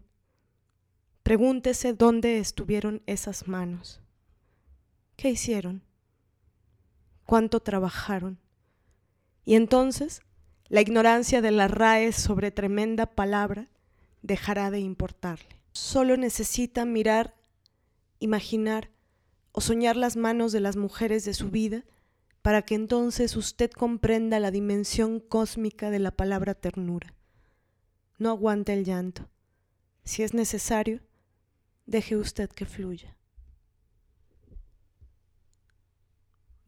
Pregúntese 1.23 1.93
dónde 1.93 2.39
estuvieron 2.39 3.03
esas 3.05 3.47
manos. 3.47 4.01
¿Qué 5.15 5.29
hicieron? 5.29 5.83
Cuánto 7.29 7.59
trabajaron. 7.59 8.39
Y 9.45 9.53
entonces 9.53 10.23
la 10.67 10.81
ignorancia 10.81 11.43
de 11.43 11.51
la 11.51 11.67
RAE 11.67 12.11
sobre 12.11 12.49
tremenda 12.49 13.05
palabra 13.05 13.69
dejará 14.23 14.71
de 14.71 14.79
importarle. 14.79 15.61
Solo 15.71 16.17
necesita 16.17 16.85
mirar, 16.85 17.35
imaginar 18.17 18.89
o 19.51 19.61
soñar 19.61 19.95
las 19.95 20.17
manos 20.17 20.51
de 20.51 20.59
las 20.59 20.75
mujeres 20.75 21.23
de 21.23 21.35
su 21.35 21.51
vida 21.51 21.85
para 22.41 22.63
que 22.63 22.73
entonces 22.73 23.35
usted 23.35 23.69
comprenda 23.69 24.39
la 24.39 24.49
dimensión 24.49 25.19
cósmica 25.19 25.91
de 25.91 25.99
la 25.99 26.09
palabra 26.09 26.55
ternura. 26.55 27.13
No 28.17 28.31
aguante 28.31 28.73
el 28.73 28.85
llanto. 28.85 29.29
Si 30.03 30.23
es 30.23 30.33
necesario, 30.33 31.01
deje 31.85 32.17
usted 32.17 32.49
que 32.49 32.65
fluya. 32.65 33.18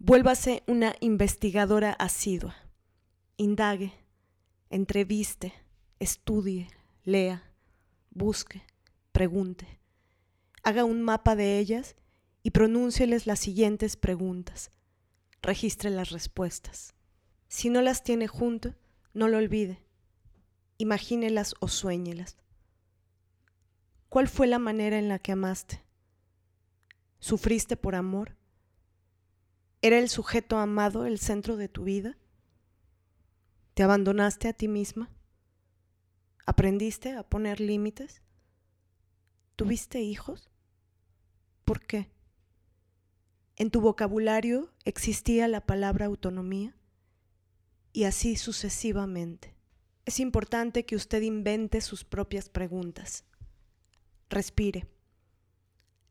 Vuélvase 0.03 0.63
una 0.65 0.95
investigadora 0.99 1.91
asidua. 1.91 2.55
Indague, 3.37 3.93
entreviste, 4.71 5.53
estudie, 5.99 6.69
lea, 7.03 7.43
busque, 8.09 8.63
pregunte. 9.11 9.79
Haga 10.63 10.85
un 10.85 11.03
mapa 11.03 11.35
de 11.35 11.59
ellas 11.59 11.95
y 12.41 12.49
pronúncieles 12.49 13.27
las 13.27 13.41
siguientes 13.41 13.95
preguntas. 13.95 14.71
Registre 15.43 15.91
las 15.91 16.09
respuestas. 16.09 16.95
Si 17.47 17.69
no 17.69 17.83
las 17.83 18.03
tiene 18.03 18.27
junto, 18.27 18.73
no 19.13 19.27
lo 19.27 19.37
olvide. 19.37 19.83
Imagínelas 20.79 21.53
o 21.59 21.67
sueñelas. 21.67 22.37
¿Cuál 24.09 24.27
fue 24.27 24.47
la 24.47 24.57
manera 24.57 24.97
en 24.97 25.09
la 25.09 25.19
que 25.19 25.33
amaste? 25.33 25.83
¿Sufriste 27.19 27.77
por 27.77 27.93
amor? 27.93 28.40
¿Era 29.83 29.97
el 29.97 30.09
sujeto 30.09 30.57
amado 30.57 31.05
el 31.05 31.17
centro 31.17 31.57
de 31.57 31.67
tu 31.67 31.83
vida? 31.83 32.17
¿Te 33.73 33.81
abandonaste 33.81 34.47
a 34.47 34.53
ti 34.53 34.67
misma? 34.67 35.09
¿Aprendiste 36.45 37.13
a 37.13 37.23
poner 37.23 37.59
límites? 37.59 38.21
¿Tuviste 39.55 40.01
hijos? 40.01 40.51
¿Por 41.65 41.81
qué? 41.81 42.11
En 43.55 43.71
tu 43.71 43.81
vocabulario 43.81 44.71
existía 44.85 45.47
la 45.47 45.65
palabra 45.65 46.05
autonomía 46.05 46.75
y 47.91 48.03
así 48.03 48.35
sucesivamente. 48.35 49.55
Es 50.05 50.19
importante 50.19 50.85
que 50.85 50.95
usted 50.95 51.21
invente 51.21 51.81
sus 51.81 52.03
propias 52.03 52.49
preguntas. 52.49 53.23
Respire. 54.29 54.87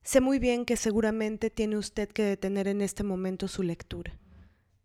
Sé 0.03 0.21
muy 0.21 0.39
bien 0.39 0.65
que 0.65 0.77
seguramente 0.77 1.51
tiene 1.51 1.77
usted 1.77 2.09
que 2.09 2.23
detener 2.23 2.69
en 2.69 2.81
este 2.81 3.03
momento 3.03 3.49
su 3.49 3.63
lectura. 3.63 4.19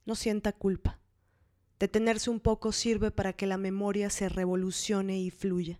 No 0.05 0.15
sienta 0.15 0.51
culpa. 0.51 0.99
Detenerse 1.79 2.29
un 2.29 2.39
poco 2.39 2.71
sirve 2.71 3.11
para 3.11 3.33
que 3.33 3.47
la 3.47 3.57
memoria 3.57 4.09
se 4.09 4.29
revolucione 4.29 5.19
y 5.19 5.31
fluya. 5.31 5.79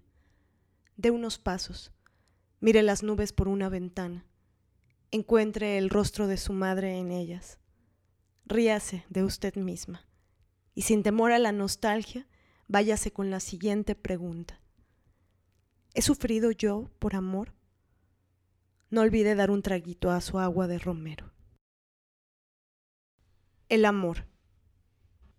Dé 0.97 1.11
unos 1.11 1.37
pasos. 1.37 1.91
Mire 2.59 2.83
las 2.83 3.03
nubes 3.03 3.33
por 3.33 3.47
una 3.47 3.69
ventana. 3.69 4.25
encuentre 5.11 5.77
el 5.77 5.89
rostro 5.89 6.27
de 6.27 6.35
su 6.35 6.51
madre 6.51 6.97
en 6.97 7.11
ellas. 7.11 7.59
Ríase 8.45 9.05
de 9.09 9.23
usted 9.23 9.55
misma 9.55 10.05
y 10.75 10.81
sin 10.81 11.01
temor 11.01 11.31
a 11.31 11.39
la 11.39 11.53
nostalgia, 11.53 12.27
váyase 12.67 13.11
con 13.11 13.31
la 13.31 13.39
siguiente 13.39 13.95
pregunta. 13.95 14.59
¿He 15.93 16.01
sufrido 16.01 16.51
yo 16.51 16.91
por 16.99 17.15
amor? 17.15 17.54
No 18.95 19.01
olvide 19.01 19.35
dar 19.35 19.51
un 19.51 19.61
traguito 19.61 20.09
a 20.09 20.21
su 20.21 20.39
agua 20.39 20.67
de 20.67 20.79
romero. 20.79 21.33
El 23.67 23.83
amor. 23.83 24.25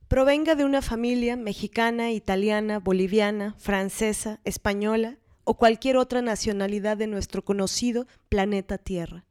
Provenga 0.08 0.56
de 0.56 0.66
una 0.66 0.82
familia 0.82 1.36
mexicana, 1.38 2.12
italiana, 2.12 2.80
boliviana, 2.80 3.54
francesa, 3.56 4.40
española 4.44 5.16
o 5.44 5.56
cualquier 5.56 5.96
otra 5.96 6.20
nacionalidad 6.20 6.98
de 6.98 7.06
nuestro 7.06 7.46
conocido 7.46 8.06
planeta 8.28 8.76
Tierra. 8.76 9.24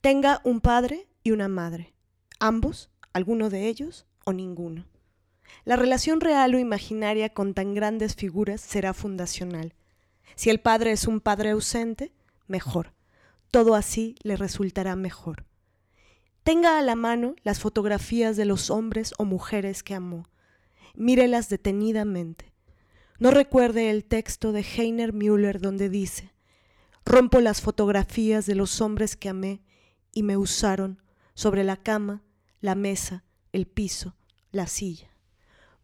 Tenga 0.00 0.40
un 0.44 0.62
padre 0.62 1.06
y 1.22 1.32
una 1.32 1.48
madre, 1.48 1.92
ambos, 2.40 2.88
alguno 3.12 3.50
de 3.50 3.68
ellos 3.68 4.06
o 4.24 4.32
ninguno. 4.32 4.86
La 5.66 5.76
relación 5.76 6.22
real 6.22 6.54
o 6.54 6.58
imaginaria 6.58 7.28
con 7.28 7.52
tan 7.52 7.74
grandes 7.74 8.14
figuras 8.16 8.62
será 8.62 8.94
fundacional. 8.94 9.74
Si 10.34 10.48
el 10.48 10.60
padre 10.60 10.92
es 10.92 11.06
un 11.06 11.20
padre 11.20 11.50
ausente, 11.50 12.10
mejor. 12.46 12.94
Todo 13.54 13.76
así 13.76 14.16
le 14.24 14.36
resultará 14.36 14.96
mejor. 14.96 15.44
Tenga 16.42 16.76
a 16.76 16.82
la 16.82 16.96
mano 16.96 17.36
las 17.44 17.60
fotografías 17.60 18.36
de 18.36 18.46
los 18.46 18.68
hombres 18.68 19.14
o 19.16 19.24
mujeres 19.24 19.84
que 19.84 19.94
amó. 19.94 20.28
Mírelas 20.96 21.48
detenidamente. 21.48 22.52
No 23.20 23.30
recuerde 23.30 23.90
el 23.90 24.04
texto 24.06 24.50
de 24.50 24.62
Heiner 24.62 25.12
Müller 25.12 25.60
donde 25.60 25.88
dice, 25.88 26.32
rompo 27.04 27.38
las 27.38 27.60
fotografías 27.60 28.44
de 28.46 28.56
los 28.56 28.80
hombres 28.80 29.14
que 29.14 29.28
amé 29.28 29.62
y 30.12 30.24
me 30.24 30.36
usaron 30.36 31.00
sobre 31.34 31.62
la 31.62 31.76
cama, 31.76 32.24
la 32.60 32.74
mesa, 32.74 33.22
el 33.52 33.68
piso, 33.68 34.16
la 34.50 34.66
silla. 34.66 35.10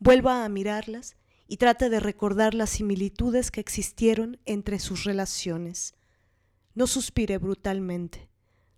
Vuelva 0.01 0.45
a 0.45 0.49
mirarlas 0.49 1.15
y 1.47 1.59
trate 1.59 1.89
de 1.89 2.01
recordar 2.01 2.53
las 2.53 2.71
similitudes 2.71 3.53
que 3.53 3.61
existieron 3.61 4.41
entre 4.45 4.81
sus 4.81 5.05
relaciones. 5.05 5.95
No 6.75 6.87
suspire 6.87 7.39
brutalmente, 7.39 8.29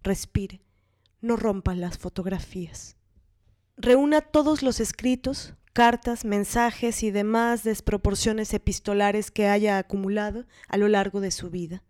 respire, 0.03 0.63
no 1.21 1.37
rompa 1.37 1.75
las 1.75 1.99
fotografías. 1.99 2.97
Reúna 3.77 4.21
todos 4.21 4.63
los 4.63 4.81
escritos, 4.81 5.55
cartas, 5.73 6.25
mensajes 6.25 7.03
y 7.03 7.11
demás 7.11 7.65
desproporciones 7.65 8.55
epistolares 8.55 9.31
que 9.31 9.47
haya 9.47 9.79
acumulado 9.79 10.47
a 10.69 10.77
lo 10.77 10.89
largo 10.89 11.21
de 11.21 11.31
su 11.31 11.51
vida. 11.51 11.83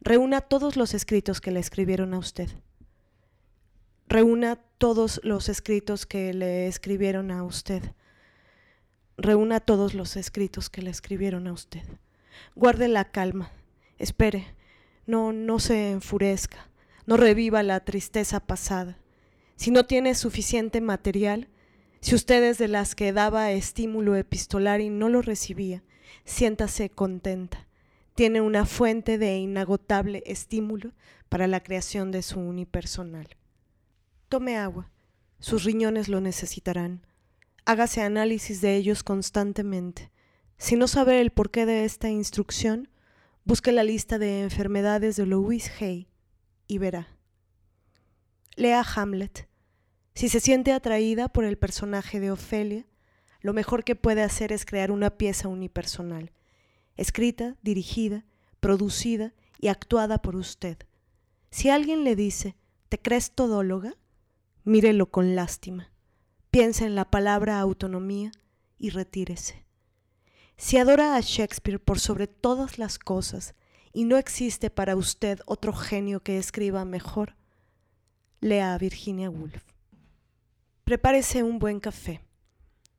Reúna 0.00 0.40
todos 0.40 0.76
los 0.76 0.94
escritos 0.94 1.40
que 1.40 1.50
le 1.50 1.60
escribieron 1.60 2.14
a 2.14 2.18
usted. 2.18 2.48
Reúna 4.08 4.56
todos 4.78 5.20
los 5.24 5.48
escritos 5.48 6.06
que 6.06 6.32
le 6.32 6.68
escribieron 6.68 7.30
a 7.30 7.42
usted 7.42 7.82
reúna 9.16 9.60
todos 9.60 9.94
los 9.94 10.16
escritos 10.16 10.70
que 10.70 10.82
le 10.82 10.90
escribieron 10.90 11.46
a 11.46 11.52
usted. 11.52 11.82
Guarde 12.54 12.88
la 12.88 13.10
calma, 13.10 13.50
espere, 13.98 14.54
no, 15.06 15.32
no 15.32 15.58
se 15.58 15.90
enfurezca, 15.90 16.70
no 17.06 17.16
reviva 17.16 17.62
la 17.62 17.80
tristeza 17.80 18.40
pasada. 18.40 18.98
Si 19.56 19.70
no 19.70 19.86
tiene 19.86 20.14
suficiente 20.14 20.80
material, 20.80 21.48
si 22.00 22.14
usted 22.14 22.42
es 22.44 22.58
de 22.58 22.68
las 22.68 22.94
que 22.94 23.12
daba 23.12 23.52
estímulo 23.52 24.16
epistolar 24.16 24.80
y 24.80 24.90
no 24.90 25.08
lo 25.08 25.22
recibía, 25.22 25.82
siéntase 26.24 26.90
contenta. 26.90 27.66
Tiene 28.14 28.40
una 28.40 28.66
fuente 28.66 29.18
de 29.18 29.38
inagotable 29.38 30.22
estímulo 30.26 30.92
para 31.28 31.46
la 31.46 31.62
creación 31.62 32.10
de 32.10 32.22
su 32.22 32.40
unipersonal. 32.40 33.28
Tome 34.28 34.56
agua, 34.56 34.90
sus 35.38 35.64
riñones 35.64 36.08
lo 36.08 36.20
necesitarán 36.20 37.06
hágase 37.66 38.00
análisis 38.00 38.60
de 38.60 38.76
ellos 38.76 39.02
constantemente. 39.02 40.10
Si 40.56 40.76
no 40.76 40.88
sabe 40.88 41.20
el 41.20 41.32
porqué 41.32 41.66
de 41.66 41.84
esta 41.84 42.08
instrucción, 42.08 42.88
busque 43.46 43.70
la 43.70 43.84
lista 43.84 44.18
de 44.18 44.42
enfermedades 44.42 45.14
de 45.14 45.24
Louis 45.24 45.70
Hay 45.80 46.08
y 46.66 46.78
verá. 46.78 47.16
Lea 48.56 48.84
Hamlet. 48.96 49.48
Si 50.14 50.28
se 50.28 50.40
siente 50.40 50.72
atraída 50.72 51.28
por 51.28 51.44
el 51.44 51.56
personaje 51.56 52.18
de 52.18 52.32
Ofelia, 52.32 52.86
lo 53.40 53.52
mejor 53.52 53.84
que 53.84 53.94
puede 53.94 54.22
hacer 54.22 54.50
es 54.50 54.66
crear 54.66 54.90
una 54.90 55.10
pieza 55.10 55.46
unipersonal, 55.46 56.32
escrita, 56.96 57.56
dirigida, 57.62 58.24
producida 58.58 59.32
y 59.60 59.68
actuada 59.68 60.18
por 60.18 60.34
usted. 60.34 60.78
Si 61.50 61.70
alguien 61.70 62.02
le 62.02 62.16
dice, 62.16 62.56
¿te 62.88 62.98
crees 62.98 63.30
todóloga? 63.30 63.94
Mírelo 64.64 65.12
con 65.12 65.36
lástima. 65.36 65.92
Piensa 66.50 66.84
en 66.84 66.96
la 66.96 67.12
palabra 67.12 67.60
autonomía 67.60 68.32
y 68.76 68.90
retírese. 68.90 69.65
Si 70.58 70.78
adora 70.78 71.16
a 71.16 71.20
Shakespeare 71.20 71.78
por 71.78 72.00
sobre 72.00 72.26
todas 72.26 72.78
las 72.78 72.98
cosas 72.98 73.54
y 73.92 74.04
no 74.04 74.16
existe 74.16 74.70
para 74.70 74.96
usted 74.96 75.40
otro 75.44 75.74
genio 75.74 76.20
que 76.20 76.38
escriba 76.38 76.86
mejor, 76.86 77.36
lea 78.40 78.72
a 78.72 78.78
Virginia 78.78 79.28
Woolf. 79.28 79.62
Prepárese 80.84 81.42
un 81.42 81.58
buen 81.58 81.78
café. 81.78 82.22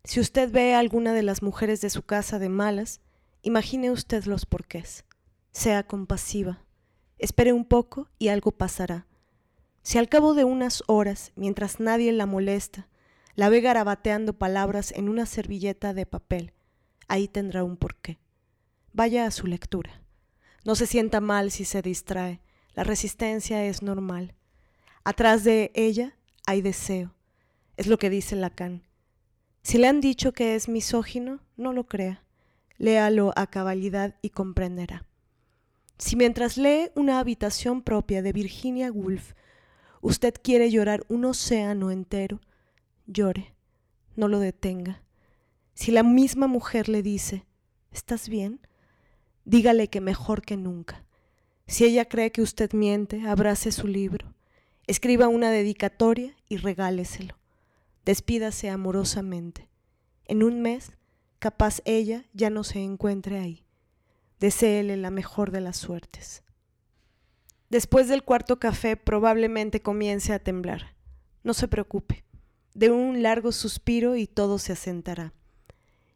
Si 0.04 0.20
usted 0.20 0.52
ve 0.52 0.76
a 0.76 0.80
alguna 0.80 1.13
de 1.13 1.24
las 1.24 1.41
mujeres 1.41 1.82
de 1.82 1.89
su 1.89 2.04
casa 2.04 2.38
de 2.38 2.50
malas, 2.50 3.02
imagine 3.41 3.89
usted 3.89 4.26
los 4.26 4.46
porqués. 4.46 5.04
Sea 5.52 5.82
compasiva. 5.82 6.63
Espere 7.17 7.54
un 7.54 7.65
poco 7.65 8.08
y 8.20 8.28
algo 8.28 8.52
pasará. 8.52 9.08
Si 9.82 9.98
al 9.98 10.10
cabo 10.10 10.36
de 10.36 10.43
unas 10.43 10.84
horas, 10.86 11.32
mientras 11.36 11.80
nadie 11.80 12.12
la 12.12 12.28
molesta, 12.28 12.88
la 13.34 13.50
ve 13.50 13.62
garabateando 13.62 14.38
palabras 14.38 14.91
en 14.91 15.10
una 15.10 15.26
servilleta 15.26 15.93
de 15.96 16.06
papel. 16.06 16.54
Ahí 17.08 17.28
tendrá 17.28 17.63
un 17.63 17.78
porqué. 17.78 18.20
Vaya 18.93 19.26
a 19.26 19.32
su 19.32 19.48
lectura. 19.48 20.02
No 20.65 20.76
se 20.76 20.88
sienta 20.88 21.22
mal 21.22 21.52
si 21.52 21.65
se 21.65 21.82
distrae. 21.82 22.41
La 22.74 22.84
resistencia 22.84 23.63
es 23.63 23.82
normal. 23.82 24.34
Atrás 25.04 25.43
de 25.43 25.72
ella 25.74 26.17
hay 26.46 26.62
deseo. 26.62 27.13
Es 27.78 27.88
lo 27.88 27.98
que 27.98 28.10
dice 28.10 28.36
Lacan. 28.36 28.84
Si 29.62 29.78
le 29.78 29.88
han 29.88 30.02
dicho 30.02 30.34
que 30.34 30.56
es 30.56 30.67
misógino, 30.67 31.39
no 31.56 31.74
lo 31.74 31.88
crea. 31.88 32.24
Léalo 32.78 33.34
a 33.36 33.48
cabalidad 33.48 34.15
y 34.22 34.30
comprenderá. 34.30 35.06
Si 35.98 36.15
mientras 36.15 36.58
lee 36.58 36.91
una 36.96 37.20
habitación 37.20 37.82
propia 37.82 38.22
de 38.22 38.32
Virginia 38.32 38.91
Woolf, 38.91 39.34
usted 40.02 40.36
quiere 40.41 40.70
llorar 40.70 41.04
un 41.08 41.26
océano 41.26 41.89
entero, 41.89 42.39
llore, 43.08 43.56
no 44.15 44.28
lo 44.28 44.39
detenga. 44.39 45.02
Si 45.77 45.91
la 45.91 46.01
misma 46.01 46.47
mujer 46.47 46.89
le 46.89 47.03
dice, 47.03 47.45
¿estás 47.91 48.29
bien? 48.29 48.59
Dígale 49.45 49.89
que 49.89 50.01
mejor 50.01 50.41
que 50.41 50.57
nunca. 50.57 51.05
Si 51.67 51.85
ella 51.85 52.05
cree 52.05 52.31
que 52.31 52.41
usted 52.41 52.73
miente, 52.73 53.27
abrace 53.27 53.71
su 53.71 53.85
libro, 53.85 54.33
escriba 54.87 55.27
una 55.27 55.51
dedicatoria 55.51 56.35
y 56.49 56.57
regáleselo. 56.57 57.37
Despídase 58.05 58.71
amorosamente. 58.71 59.69
En 60.25 60.41
un 60.41 60.63
mes, 60.63 60.93
capaz 61.37 61.83
ella 61.85 62.25
ya 62.33 62.49
no 62.49 62.63
se 62.63 62.79
encuentre 62.79 63.37
ahí. 63.37 63.63
Deséele 64.39 64.97
la 64.97 65.11
mejor 65.11 65.51
de 65.51 65.61
las 65.61 65.77
suertes. 65.77 66.41
Después 67.69 68.07
del 68.07 68.23
cuarto 68.23 68.57
café 68.57 68.97
probablemente 68.97 69.83
comience 69.83 70.33
a 70.33 70.39
temblar. 70.39 70.95
No 71.43 71.53
se 71.53 71.67
preocupe 71.67 72.23
de 72.73 72.89
un 72.89 73.21
largo 73.21 73.51
suspiro 73.51 74.15
y 74.15 74.25
todo 74.25 74.57
se 74.57 74.73
asentará. 74.73 75.35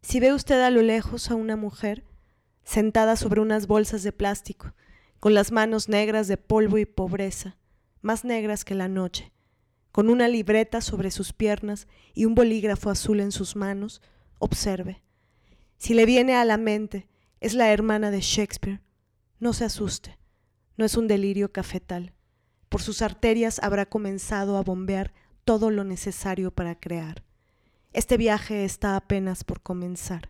Si 0.01 0.19
ve 0.19 0.33
usted 0.33 0.61
a 0.61 0.71
lo 0.71 0.81
lejos 0.81 1.29
a 1.29 1.35
una 1.35 1.55
mujer 1.55 2.03
sentada 2.63 3.15
sobre 3.15 3.39
unas 3.39 3.67
bolsas 3.67 4.03
de 4.03 4.11
plástico, 4.11 4.73
con 5.19 5.33
las 5.33 5.51
manos 5.51 5.89
negras 5.89 6.27
de 6.27 6.37
polvo 6.37 6.79
y 6.79 6.85
pobreza, 6.85 7.57
más 8.01 8.25
negras 8.25 8.65
que 8.65 8.73
la 8.73 8.87
noche, 8.87 9.31
con 9.91 10.09
una 10.09 10.27
libreta 10.27 10.81
sobre 10.81 11.11
sus 11.11 11.33
piernas 11.33 11.87
y 12.13 12.25
un 12.25 12.33
bolígrafo 12.33 12.89
azul 12.89 13.19
en 13.19 13.31
sus 13.31 13.55
manos, 13.55 14.01
observe. 14.39 15.03
Si 15.77 15.93
le 15.93 16.05
viene 16.05 16.35
a 16.35 16.45
la 16.45 16.57
mente, 16.57 17.07
es 17.39 17.53
la 17.53 17.71
hermana 17.71 18.09
de 18.09 18.21
Shakespeare. 18.21 18.81
No 19.39 19.53
se 19.53 19.65
asuste, 19.65 20.17
no 20.77 20.85
es 20.85 20.97
un 20.97 21.07
delirio 21.07 21.51
cafetal. 21.51 22.13
Por 22.69 22.81
sus 22.81 23.01
arterias 23.01 23.59
habrá 23.61 23.85
comenzado 23.85 24.57
a 24.57 24.63
bombear 24.63 25.13
todo 25.45 25.69
lo 25.69 25.83
necesario 25.83 26.51
para 26.51 26.79
crear. 26.79 27.23
Este 27.93 28.15
viaje 28.15 28.63
está 28.63 28.95
apenas 28.95 29.43
por 29.43 29.61
comenzar. 29.61 30.29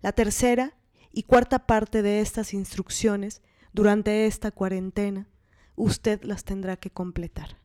La 0.00 0.12
tercera 0.12 0.74
y 1.12 1.24
cuarta 1.24 1.66
parte 1.66 2.02
de 2.02 2.20
estas 2.20 2.54
instrucciones 2.54 3.42
durante 3.72 4.26
esta 4.26 4.52
cuarentena, 4.52 5.28
usted 5.74 6.22
las 6.22 6.44
tendrá 6.44 6.76
que 6.76 6.90
completar. 6.90 7.58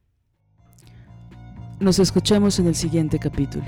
Nos 1.80 2.00
escuchamos 2.00 2.58
en 2.58 2.68
el 2.68 2.76
siguiente 2.76 3.20
capítulo. 3.20 3.65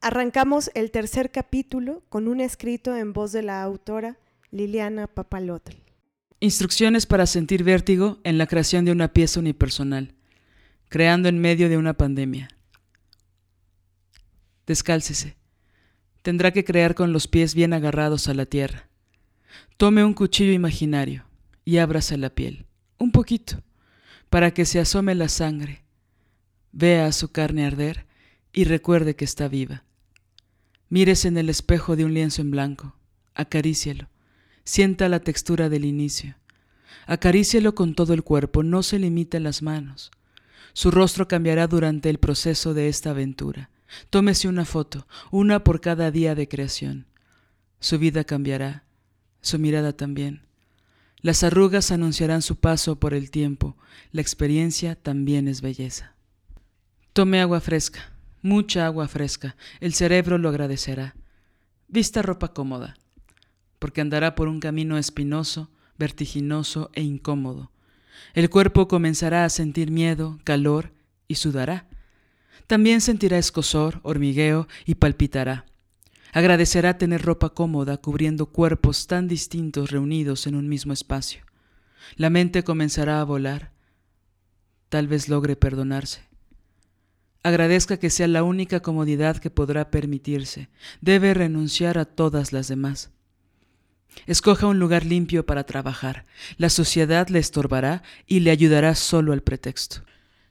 Arrancamos 0.00 0.72
el 0.74 0.90
tercer 0.90 1.30
capítulo 1.30 2.02
con 2.08 2.26
un 2.26 2.40
escrito 2.40 2.96
en 2.96 3.12
voz 3.12 3.30
de 3.30 3.42
la 3.42 3.62
autora 3.62 4.18
Liliana 4.50 5.06
Papalotl. 5.06 5.76
Instrucciones 6.40 7.06
para 7.06 7.26
sentir 7.26 7.62
vértigo 7.62 8.18
en 8.24 8.36
la 8.36 8.48
creación 8.48 8.84
de 8.84 8.90
una 8.90 9.12
pieza 9.12 9.38
unipersonal, 9.38 10.16
creando 10.92 11.30
en 11.30 11.38
medio 11.38 11.70
de 11.70 11.78
una 11.78 11.94
pandemia. 11.94 12.50
Descálcese. 14.66 15.38
Tendrá 16.20 16.50
que 16.50 16.64
crear 16.64 16.94
con 16.94 17.14
los 17.14 17.28
pies 17.28 17.54
bien 17.54 17.72
agarrados 17.72 18.28
a 18.28 18.34
la 18.34 18.44
tierra. 18.44 18.90
Tome 19.78 20.04
un 20.04 20.12
cuchillo 20.12 20.52
imaginario 20.52 21.24
y 21.64 21.78
ábrase 21.78 22.18
la 22.18 22.28
piel, 22.28 22.66
un 22.98 23.10
poquito, 23.10 23.62
para 24.28 24.52
que 24.52 24.66
se 24.66 24.80
asome 24.80 25.14
la 25.14 25.30
sangre, 25.30 25.82
vea 26.72 27.10
su 27.12 27.32
carne 27.32 27.64
arder 27.64 28.04
y 28.52 28.64
recuerde 28.64 29.16
que 29.16 29.24
está 29.24 29.48
viva. 29.48 29.84
Mírese 30.90 31.28
en 31.28 31.38
el 31.38 31.48
espejo 31.48 31.96
de 31.96 32.04
un 32.04 32.12
lienzo 32.12 32.42
en 32.42 32.50
blanco, 32.50 32.98
acarícielo, 33.32 34.10
sienta 34.64 35.08
la 35.08 35.20
textura 35.20 35.70
del 35.70 35.86
inicio. 35.86 36.36
Acarícielo 37.06 37.74
con 37.74 37.94
todo 37.94 38.12
el 38.12 38.22
cuerpo, 38.22 38.62
no 38.62 38.82
se 38.82 38.98
limite 38.98 39.38
a 39.38 39.40
las 39.40 39.62
manos. 39.62 40.10
Su 40.72 40.90
rostro 40.90 41.28
cambiará 41.28 41.66
durante 41.66 42.08
el 42.08 42.18
proceso 42.18 42.74
de 42.74 42.88
esta 42.88 43.10
aventura. 43.10 43.70
Tómese 44.10 44.48
una 44.48 44.64
foto, 44.64 45.06
una 45.30 45.64
por 45.64 45.80
cada 45.80 46.10
día 46.10 46.34
de 46.34 46.48
creación. 46.48 47.06
Su 47.80 47.98
vida 47.98 48.24
cambiará, 48.24 48.84
su 49.40 49.58
mirada 49.58 49.92
también. 49.92 50.42
Las 51.20 51.42
arrugas 51.42 51.90
anunciarán 51.90 52.42
su 52.42 52.56
paso 52.56 52.96
por 52.96 53.12
el 53.12 53.30
tiempo, 53.30 53.76
la 54.12 54.22
experiencia 54.22 54.94
también 54.94 55.48
es 55.48 55.60
belleza. 55.60 56.14
Tome 57.12 57.40
agua 57.40 57.60
fresca, 57.60 58.12
mucha 58.40 58.86
agua 58.86 59.08
fresca, 59.08 59.56
el 59.80 59.94
cerebro 59.94 60.38
lo 60.38 60.48
agradecerá. 60.48 61.14
Vista 61.88 62.22
ropa 62.22 62.54
cómoda, 62.54 62.96
porque 63.78 64.00
andará 64.00 64.34
por 64.34 64.48
un 64.48 64.60
camino 64.60 64.96
espinoso, 64.96 65.70
vertiginoso 65.98 66.90
e 66.94 67.02
incómodo. 67.02 67.71
El 68.34 68.50
cuerpo 68.50 68.88
comenzará 68.88 69.44
a 69.44 69.50
sentir 69.50 69.90
miedo, 69.90 70.38
calor 70.44 70.92
y 71.28 71.36
sudará. 71.36 71.88
También 72.66 73.00
sentirá 73.00 73.38
escosor, 73.38 74.00
hormigueo 74.02 74.68
y 74.86 74.94
palpitará. 74.94 75.66
Agradecerá 76.32 76.96
tener 76.96 77.22
ropa 77.22 77.50
cómoda 77.50 77.98
cubriendo 77.98 78.46
cuerpos 78.46 79.06
tan 79.06 79.28
distintos 79.28 79.90
reunidos 79.90 80.46
en 80.46 80.54
un 80.54 80.68
mismo 80.68 80.92
espacio. 80.92 81.44
La 82.16 82.30
mente 82.30 82.64
comenzará 82.64 83.20
a 83.20 83.24
volar. 83.24 83.72
Tal 84.88 85.08
vez 85.08 85.28
logre 85.28 85.56
perdonarse. 85.56 86.22
Agradezca 87.42 87.96
que 87.96 88.08
sea 88.08 88.28
la 88.28 88.44
única 88.44 88.80
comodidad 88.80 89.38
que 89.38 89.50
podrá 89.50 89.90
permitirse. 89.90 90.68
Debe 91.00 91.34
renunciar 91.34 91.98
a 91.98 92.04
todas 92.04 92.52
las 92.52 92.68
demás. 92.68 93.10
Escoja 94.26 94.66
un 94.66 94.78
lugar 94.78 95.04
limpio 95.04 95.44
para 95.44 95.64
trabajar. 95.64 96.26
La 96.56 96.68
sociedad 96.68 97.28
le 97.28 97.38
estorbará 97.38 98.02
y 98.26 98.40
le 98.40 98.50
ayudará 98.50 98.94
solo 98.94 99.32
al 99.32 99.42
pretexto. 99.42 100.02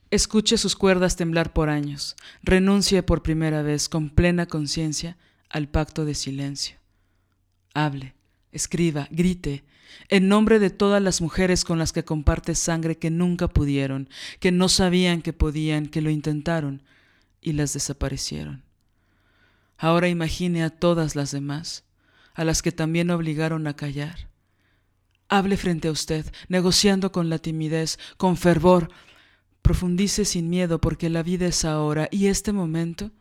Escuche 0.09 0.57
sus 0.57 0.75
cuerdas 0.75 1.15
temblar 1.15 1.53
por 1.53 1.69
años. 1.69 2.15
Renuncie 2.43 3.01
por 3.01 3.23
primera 3.23 3.61
vez 3.61 3.87
con 3.87 4.09
plena 4.09 4.45
conciencia 4.45 5.17
al 5.49 5.69
pacto 5.69 6.05
de 6.05 6.15
silencio. 6.15 6.77
Hable, 7.73 8.13
escriba, 8.51 9.07
grite, 9.11 9.63
en 10.09 10.27
nombre 10.27 10.59
de 10.59 10.69
todas 10.69 11.01
las 11.01 11.21
mujeres 11.21 11.63
con 11.63 11.79
las 11.79 11.93
que 11.93 12.03
comparte 12.03 12.55
sangre 12.55 12.97
que 12.97 13.09
nunca 13.09 13.47
pudieron, 13.47 14.09
que 14.39 14.51
no 14.51 14.69
sabían 14.69 15.21
que 15.21 15.33
podían, 15.33 15.87
que 15.87 16.01
lo 16.01 16.09
intentaron 16.09 16.83
y 17.41 17.53
las 17.53 17.73
desaparecieron. 17.73 18.63
Ahora 19.77 20.09
imagine 20.09 20.63
a 20.63 20.69
todas 20.69 21.15
las 21.15 21.31
demás, 21.31 21.83
a 22.33 22.43
las 22.43 22.61
que 22.61 22.71
también 22.71 23.09
obligaron 23.09 23.67
a 23.67 23.75
callar. 23.75 24.29
Hable 25.29 25.57
frente 25.57 25.87
a 25.87 25.91
usted, 25.91 26.25
negociando 26.49 27.11
con 27.11 27.29
la 27.29 27.39
timidez, 27.39 27.99
con 28.17 28.37
fervor. 28.37 28.89
Profundice 29.61 30.25
sin 30.25 30.49
miedo 30.49 30.81
porque 30.81 31.09
la 31.09 31.23
vida 31.23 31.47
es 31.47 31.65
ahora 31.65 32.09
y 32.11 32.27
este 32.27 32.51
momento, 32.51 33.11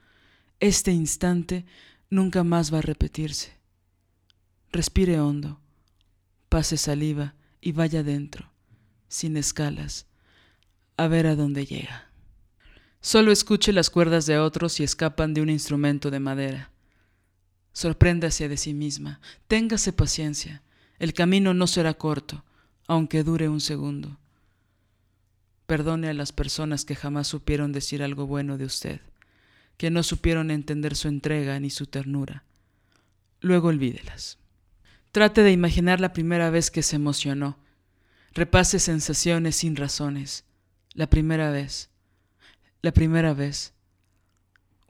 este 0.59 0.93
instante, 0.93 1.65
nunca 2.09 2.45
más 2.45 2.73
va 2.73 2.79
a 2.79 2.83
repetirse. 2.83 3.53
Respire 4.73 5.21
hondo 5.21 5.61
pase 6.51 6.77
saliva 6.77 7.35
y 7.63 7.73
vaya 7.73 8.03
dentro, 8.03 8.51
sin 9.09 9.37
escalas, 9.39 10.07
a 10.97 11.07
ver 11.07 11.29
a 11.29 11.37
dónde 11.37 11.65
llega. 11.65 12.11
Solo 13.01 13.33
escuche 13.33 13.73
las 13.73 13.89
cuerdas 13.89 14.27
de 14.27 14.39
otros 14.39 14.81
y 14.81 14.83
escapan 14.83 15.33
de 15.33 15.41
un 15.41 15.49
instrumento 15.49 16.11
de 16.11 16.21
madera. 16.21 16.71
Sorpréndase 17.73 18.49
de 18.49 18.57
sí 18.57 18.75
misma, 18.75 19.21
téngase 19.49 19.93
paciencia, 19.93 20.63
el 20.99 21.15
camino 21.15 21.55
no 21.55 21.67
será 21.67 21.95
corto, 21.95 22.45
aunque 22.87 23.23
dure 23.23 23.49
un 23.49 23.61
segundo. 23.61 24.19
Perdone 25.67 26.09
a 26.09 26.15
las 26.15 26.33
personas 26.33 26.85
que 26.85 26.97
jamás 26.97 27.29
supieron 27.29 27.73
decir 27.73 28.03
algo 28.03 28.27
bueno 28.27 28.59
de 28.59 28.65
usted, 28.65 29.01
que 29.77 29.91
no 29.91 30.03
supieron 30.03 30.51
entender 30.51 30.97
su 30.97 31.09
entrega 31.09 31.59
ni 31.61 31.71
su 31.71 31.87
ternura. 31.87 32.45
Luego 33.41 33.69
olvídelas. 33.69 34.39
Trate 35.13 35.43
de 35.43 35.53
imaginar 35.53 36.01
la 36.01 36.13
primera 36.13 36.51
vez 36.51 36.71
que 36.71 36.83
se 36.83 36.97
emocionó. 36.97 37.57
Repase 38.33 38.79
sensaciones 38.79 39.57
sin 39.57 39.77
razones. 39.77 40.45
La 40.93 41.09
primera 41.09 41.51
vez. 41.51 41.89
La 42.83 42.93
primera 42.93 43.33
vez. 43.33 43.73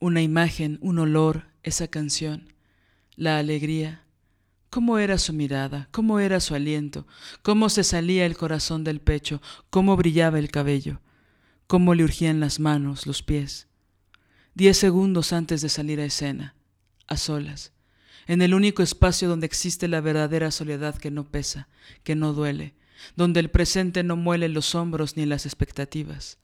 Una 0.01 0.23
imagen, 0.23 0.79
un 0.81 0.99
olor, 0.99 1.47
esa 1.63 1.89
canción. 1.89 2.53
La 3.21 3.37
alegría. 3.37 4.03
¿Cómo 4.71 4.97
era 4.97 5.19
su 5.19 5.35
mirada? 5.35 5.91
¿Cómo 5.91 6.21
era 6.21 6.41
su 6.41 6.55
aliento? 6.55 7.07
¿Cómo 7.43 7.69
se 7.69 7.85
salía 7.85 8.25
el 8.25 8.35
corazón 8.35 8.83
del 8.83 9.03
pecho? 9.03 9.43
¿Cómo 9.69 9.95
brillaba 9.95 10.39
el 10.39 10.51
cabello? 10.51 11.03
¿Cómo 11.67 11.93
le 11.93 12.03
urgían 12.03 12.41
las 12.41 12.61
manos, 12.61 13.07
los 13.07 13.23
pies? 13.23 13.67
Diez 14.55 14.79
segundos 14.79 15.35
antes 15.35 15.61
de 15.61 15.69
salir 15.69 16.01
a 16.01 16.07
escena, 16.07 16.55
a 17.09 17.19
solas 17.19 17.75
en 18.27 18.41
el 18.41 18.55
único 18.55 18.83
espacio 18.83 19.29
donde 19.29 19.45
existe 19.45 19.87
la 19.87 20.01
verdadera 20.01 20.51
soledad 20.51 20.95
que 20.97 21.11
no 21.11 21.31
pesa, 21.31 21.69
que 22.05 22.15
no 22.15 22.33
duele, 22.33 22.73
donde 23.17 23.41
el 23.41 23.51
presente 23.51 24.03
no 24.03 24.17
muele 24.17 24.49
los 24.49 24.75
hombros 24.75 25.19
ni 25.19 25.27
las 25.27 25.45
expectativas. 25.45 26.39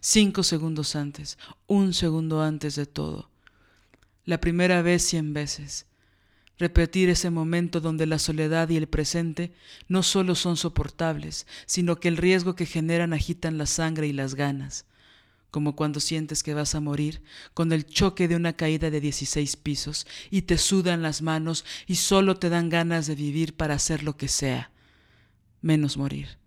Cinco 0.00 0.42
segundos 0.42 0.94
antes, 0.94 1.38
un 1.66 1.94
segundo 1.94 2.42
antes 2.42 2.76
de 2.76 2.84
todo. 2.84 3.30
La 4.26 4.42
primera 4.42 4.82
vez 4.82 5.02
cien 5.06 5.32
veces. 5.32 5.86
Repetir 6.58 7.08
ese 7.08 7.30
momento 7.30 7.80
donde 7.80 8.06
la 8.06 8.18
soledad 8.18 8.68
y 8.68 8.76
el 8.76 8.88
presente 8.88 9.52
no 9.86 10.02
solo 10.02 10.34
son 10.34 10.56
soportables, 10.56 11.46
sino 11.66 12.00
que 12.00 12.08
el 12.08 12.16
riesgo 12.16 12.54
que 12.54 12.66
generan 12.66 13.12
agitan 13.12 13.58
la 13.58 13.66
sangre 13.66 14.06
y 14.08 14.12
las 14.12 14.34
ganas 14.34 14.84
como 15.50 15.76
cuando 15.76 16.00
sientes 16.00 16.42
que 16.42 16.54
vas 16.54 16.74
a 16.74 16.80
morir, 16.80 17.22
con 17.54 17.72
el 17.72 17.86
choque 17.86 18.28
de 18.28 18.36
una 18.36 18.52
caída 18.52 18.90
de 18.90 19.00
16 19.00 19.56
pisos, 19.56 20.06
y 20.30 20.42
te 20.42 20.58
sudan 20.58 21.02
las 21.02 21.22
manos 21.22 21.64
y 21.86 21.96
solo 21.96 22.36
te 22.36 22.50
dan 22.50 22.68
ganas 22.68 23.06
de 23.06 23.14
vivir 23.14 23.56
para 23.56 23.74
hacer 23.74 24.02
lo 24.02 24.16
que 24.16 24.28
sea, 24.28 24.70
menos 25.62 25.96
morir. 25.96 26.38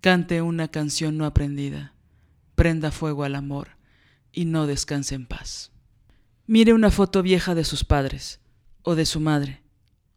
Cante 0.00 0.42
una 0.42 0.68
canción 0.68 1.18
no 1.18 1.26
aprendida, 1.26 1.94
prenda 2.54 2.90
fuego 2.90 3.24
al 3.24 3.34
amor 3.34 3.76
y 4.32 4.46
no 4.46 4.66
descanse 4.66 5.14
en 5.14 5.26
paz. 5.26 5.70
Mire 6.46 6.72
una 6.72 6.90
foto 6.90 7.22
vieja 7.22 7.54
de 7.54 7.64
sus 7.64 7.84
padres, 7.84 8.40
o 8.82 8.94
de 8.94 9.06
su 9.06 9.20
madre, 9.20 9.62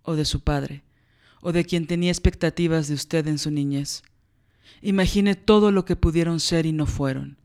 o 0.03 0.15
de 0.15 0.25
su 0.25 0.41
padre, 0.41 0.83
o 1.41 1.51
de 1.51 1.65
quien 1.65 1.87
tenía 1.87 2.11
expectativas 2.11 2.87
de 2.87 2.95
usted 2.95 3.27
en 3.27 3.37
su 3.37 3.51
niñez. 3.51 4.03
Imagine 4.81 5.35
todo 5.35 5.71
lo 5.71 5.85
que 5.85 5.95
pudieron 5.95 6.39
ser 6.39 6.65
y 6.65 6.71
no 6.71 6.85
fueron 6.85 7.37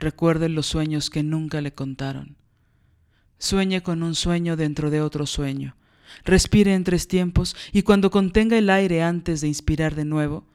Recuerde 0.00 0.48
los 0.48 0.64
sueños 0.64 1.10
que 1.10 1.22
nunca 1.22 1.60
le 1.60 1.74
contaron. 1.74 2.36
Sueñe 3.38 3.82
con 3.82 4.02
un 4.02 4.14
sueño 4.14 4.56
dentro 4.56 4.88
de 4.88 5.02
otro 5.02 5.26
sueño. 5.26 5.76
Respire 6.24 6.74
en 6.74 6.84
tres 6.84 7.06
tiempos 7.06 7.54
y 7.70 7.82
cuando 7.82 8.10
contenga 8.10 8.56
el 8.56 8.70
aire 8.70 9.02
antes 9.02 9.42
de 9.42 9.48
inspirar 9.48 9.94
de 9.94 10.06
nuevo, 10.06 10.46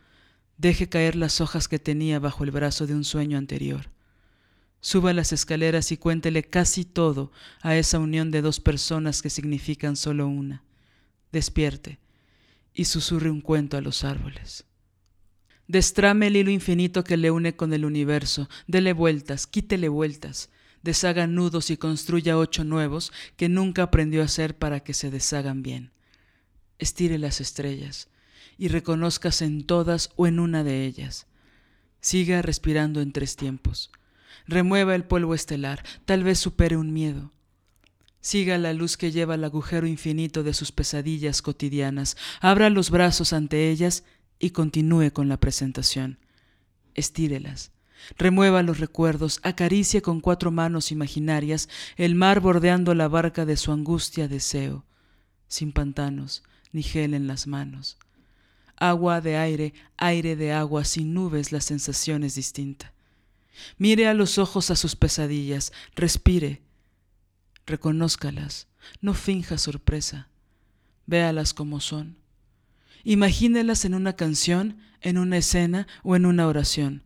deje 0.57 0.89
caer 0.89 1.15
las 1.15 1.41
hojas 1.41 1.67
que 1.67 1.77
tenía 1.77 2.19
bajo 2.19 2.43
el 2.43 2.49
brazo 2.49 2.87
de 2.87 2.95
un 2.95 3.03
sueño 3.03 3.37
anterior. 3.37 3.91
Suba 4.85 5.13
las 5.13 5.33
escaleras 5.33 5.91
y 5.91 5.97
cuéntele 5.97 6.43
casi 6.43 6.85
todo 6.85 7.31
a 7.63 7.75
esa 7.75 7.97
unión 7.97 8.29
de 8.29 8.43
dos 8.43 8.59
personas 8.59 9.23
que 9.23 9.31
significan 9.31 9.95
solo 9.95 10.27
una. 10.27 10.61
Despierte 11.31 11.97
y 12.71 12.85
susurre 12.85 13.31
un 13.31 13.41
cuento 13.41 13.77
a 13.77 13.81
los 13.81 14.03
árboles. 14.03 14.63
Destrame 15.67 16.27
el 16.27 16.37
hilo 16.37 16.51
infinito 16.51 17.03
que 17.03 17.17
le 17.17 17.31
une 17.31 17.55
con 17.55 17.73
el 17.73 17.83
universo, 17.83 18.47
dele 18.67 18.93
vueltas, 18.93 19.47
quítele 19.47 19.89
vueltas, 19.89 20.51
deshaga 20.83 21.25
nudos 21.25 21.71
y 21.71 21.77
construya 21.77 22.37
ocho 22.37 22.63
nuevos 22.63 23.11
que 23.37 23.49
nunca 23.49 23.81
aprendió 23.81 24.21
a 24.21 24.25
hacer 24.25 24.55
para 24.55 24.81
que 24.81 24.93
se 24.93 25.09
deshagan 25.09 25.63
bien. 25.63 25.93
Estire 26.77 27.17
las 27.17 27.41
estrellas 27.41 28.07
y 28.59 28.67
reconózcase 28.67 29.45
en 29.45 29.65
todas 29.65 30.11
o 30.15 30.27
en 30.27 30.39
una 30.39 30.63
de 30.63 30.85
ellas. 30.85 31.25
Siga 32.01 32.43
respirando 32.43 33.01
en 33.01 33.13
tres 33.13 33.35
tiempos. 33.35 33.89
Remueva 34.47 34.95
el 34.95 35.03
polvo 35.03 35.33
estelar, 35.33 35.83
tal 36.05 36.23
vez 36.23 36.39
supere 36.39 36.77
un 36.77 36.93
miedo. 36.93 37.31
Siga 38.21 38.57
la 38.57 38.73
luz 38.73 38.97
que 38.97 39.11
lleva 39.11 39.35
al 39.35 39.43
agujero 39.43 39.85
infinito 39.85 40.41
de 40.41 40.53
sus 40.53 40.71
pesadillas 40.71 41.41
cotidianas, 41.41 42.17
abra 42.41 42.69
los 42.69 42.89
brazos 42.89 43.33
ante 43.33 43.69
ellas 43.69 44.03
y 44.39 44.49
continúe 44.49 45.11
con 45.11 45.29
la 45.29 45.39
presentación. 45.39 46.17
Estírelas. 46.95 47.71
Remueva 48.17 48.63
los 48.63 48.79
recuerdos, 48.79 49.39
acaricie 49.43 50.01
con 50.01 50.21
cuatro 50.21 50.51
manos 50.51 50.91
imaginarias 50.91 51.69
el 51.97 52.15
mar 52.15 52.39
bordeando 52.39 52.93
la 52.95 53.07
barca 53.07 53.45
de 53.45 53.57
su 53.57 53.71
angustia 53.71 54.27
deseo, 54.27 54.85
sin 55.47 55.71
pantanos 55.71 56.43
ni 56.71 56.83
gel 56.83 57.13
en 57.13 57.27
las 57.27 57.47
manos. 57.47 57.97
Agua 58.75 59.21
de 59.21 59.37
aire, 59.37 59.73
aire 59.97 60.35
de 60.35 60.51
agua, 60.51 60.83
sin 60.83 61.13
nubes 61.13 61.51
la 61.51 61.61
sensación 61.61 62.23
es 62.23 62.35
distinta. 62.35 62.94
Mire 63.77 64.07
a 64.07 64.13
los 64.13 64.37
ojos 64.37 64.71
a 64.71 64.75
sus 64.75 64.95
pesadillas, 64.95 65.71
respire, 65.95 66.61
reconózcalas, 67.65 68.67
no 69.01 69.13
finja 69.13 69.57
sorpresa, 69.57 70.29
véalas 71.05 71.53
como 71.53 71.79
son. 71.79 72.17
Imagínelas 73.03 73.85
en 73.85 73.93
una 73.93 74.15
canción, 74.15 74.77
en 75.01 75.17
una 75.17 75.37
escena 75.37 75.87
o 76.03 76.15
en 76.15 76.25
una 76.25 76.47
oración. 76.47 77.03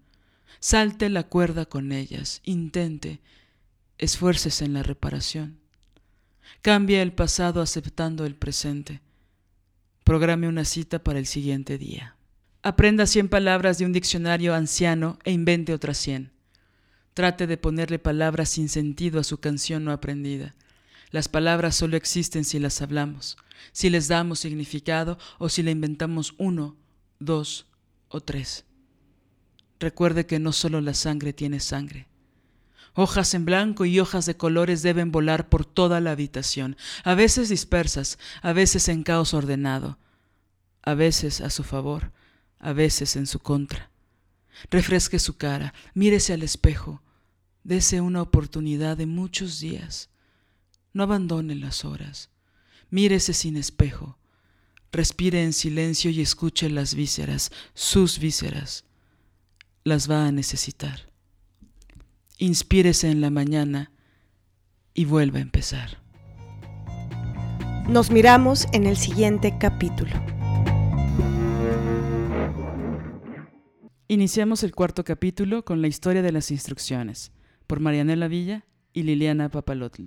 Salte 0.59 1.09
la 1.09 1.23
cuerda 1.23 1.65
con 1.65 1.91
ellas, 1.91 2.41
intente, 2.43 3.21
esfuércese 3.97 4.65
en 4.65 4.73
la 4.73 4.83
reparación. 4.83 5.59
Cambia 6.61 7.01
el 7.01 7.13
pasado 7.13 7.61
aceptando 7.61 8.25
el 8.25 8.35
presente. 8.35 9.01
Programe 10.03 10.47
una 10.47 10.65
cita 10.65 11.03
para 11.03 11.19
el 11.19 11.25
siguiente 11.25 11.77
día. 11.77 12.15
Aprenda 12.61 13.05
cien 13.05 13.29
palabras 13.29 13.77
de 13.77 13.85
un 13.85 13.93
diccionario 13.93 14.53
anciano 14.53 15.19
e 15.23 15.31
invente 15.31 15.73
otras 15.73 15.97
cien. 15.97 16.31
Trate 17.19 17.47
de 17.47 17.57
ponerle 17.57 17.99
palabras 17.99 18.47
sin 18.47 18.69
sentido 18.69 19.19
a 19.19 19.25
su 19.25 19.39
canción 19.39 19.83
no 19.83 19.91
aprendida. 19.91 20.55
Las 21.11 21.27
palabras 21.27 21.75
solo 21.75 21.97
existen 21.97 22.45
si 22.45 22.59
las 22.59 22.81
hablamos, 22.81 23.35
si 23.73 23.89
les 23.89 24.07
damos 24.07 24.39
significado 24.39 25.17
o 25.37 25.49
si 25.49 25.61
le 25.61 25.71
inventamos 25.71 26.33
uno, 26.37 26.77
dos 27.19 27.65
o 28.07 28.21
tres. 28.21 28.63
Recuerde 29.81 30.27
que 30.27 30.39
no 30.39 30.53
solo 30.53 30.79
la 30.79 30.93
sangre 30.93 31.33
tiene 31.33 31.59
sangre. 31.59 32.07
Hojas 32.93 33.33
en 33.33 33.43
blanco 33.43 33.83
y 33.83 33.99
hojas 33.99 34.25
de 34.25 34.37
colores 34.37 34.81
deben 34.81 35.11
volar 35.11 35.49
por 35.49 35.65
toda 35.65 35.99
la 35.99 36.11
habitación, 36.11 36.77
a 37.03 37.15
veces 37.15 37.49
dispersas, 37.49 38.17
a 38.41 38.53
veces 38.53 38.87
en 38.87 39.03
caos 39.03 39.33
ordenado, 39.33 39.99
a 40.83 40.93
veces 40.93 41.41
a 41.41 41.49
su 41.49 41.65
favor, 41.65 42.13
a 42.59 42.71
veces 42.71 43.17
en 43.17 43.27
su 43.27 43.39
contra. 43.39 43.91
Refresque 44.71 45.19
su 45.19 45.35
cara, 45.35 45.73
mírese 45.93 46.31
al 46.31 46.43
espejo, 46.43 47.01
dese 47.69 48.01
una 48.01 48.23
oportunidad 48.23 48.97
de 48.97 49.05
muchos 49.05 49.59
días. 49.59 50.09
No 50.91 51.03
abandone 51.03 51.53
las 51.53 51.85
horas. 51.85 52.31
Mírese 52.89 53.31
sin 53.31 53.57
espejo. 53.57 54.17
Respire 54.91 55.43
en 55.43 55.53
silencio 55.53 56.09
y 56.09 56.19
escuche 56.19 56.67
las 56.71 56.95
vísceras, 56.95 57.51
sus 57.75 58.17
vísceras. 58.17 58.85
Las 59.83 60.09
va 60.09 60.25
a 60.25 60.31
necesitar. 60.31 61.11
Inspírese 62.39 63.11
en 63.11 63.21
la 63.21 63.29
mañana 63.29 63.91
y 64.95 65.05
vuelva 65.05 65.37
a 65.37 65.43
empezar. 65.43 66.01
Nos 67.87 68.09
miramos 68.09 68.65
en 68.73 68.87
el 68.87 68.97
siguiente 68.97 69.57
capítulo. 69.59 70.13
Iniciamos 74.07 74.63
el 74.63 74.73
cuarto 74.73 75.03
capítulo 75.03 75.63
con 75.63 75.83
la 75.83 75.87
historia 75.87 76.23
de 76.23 76.31
las 76.31 76.49
instrucciones, 76.49 77.31
por 77.69 77.79
Marianela 77.79 78.27
Villa 78.27 78.65
y 78.93 79.03
Liliana 79.03 79.49
Papalotl. 79.49 80.05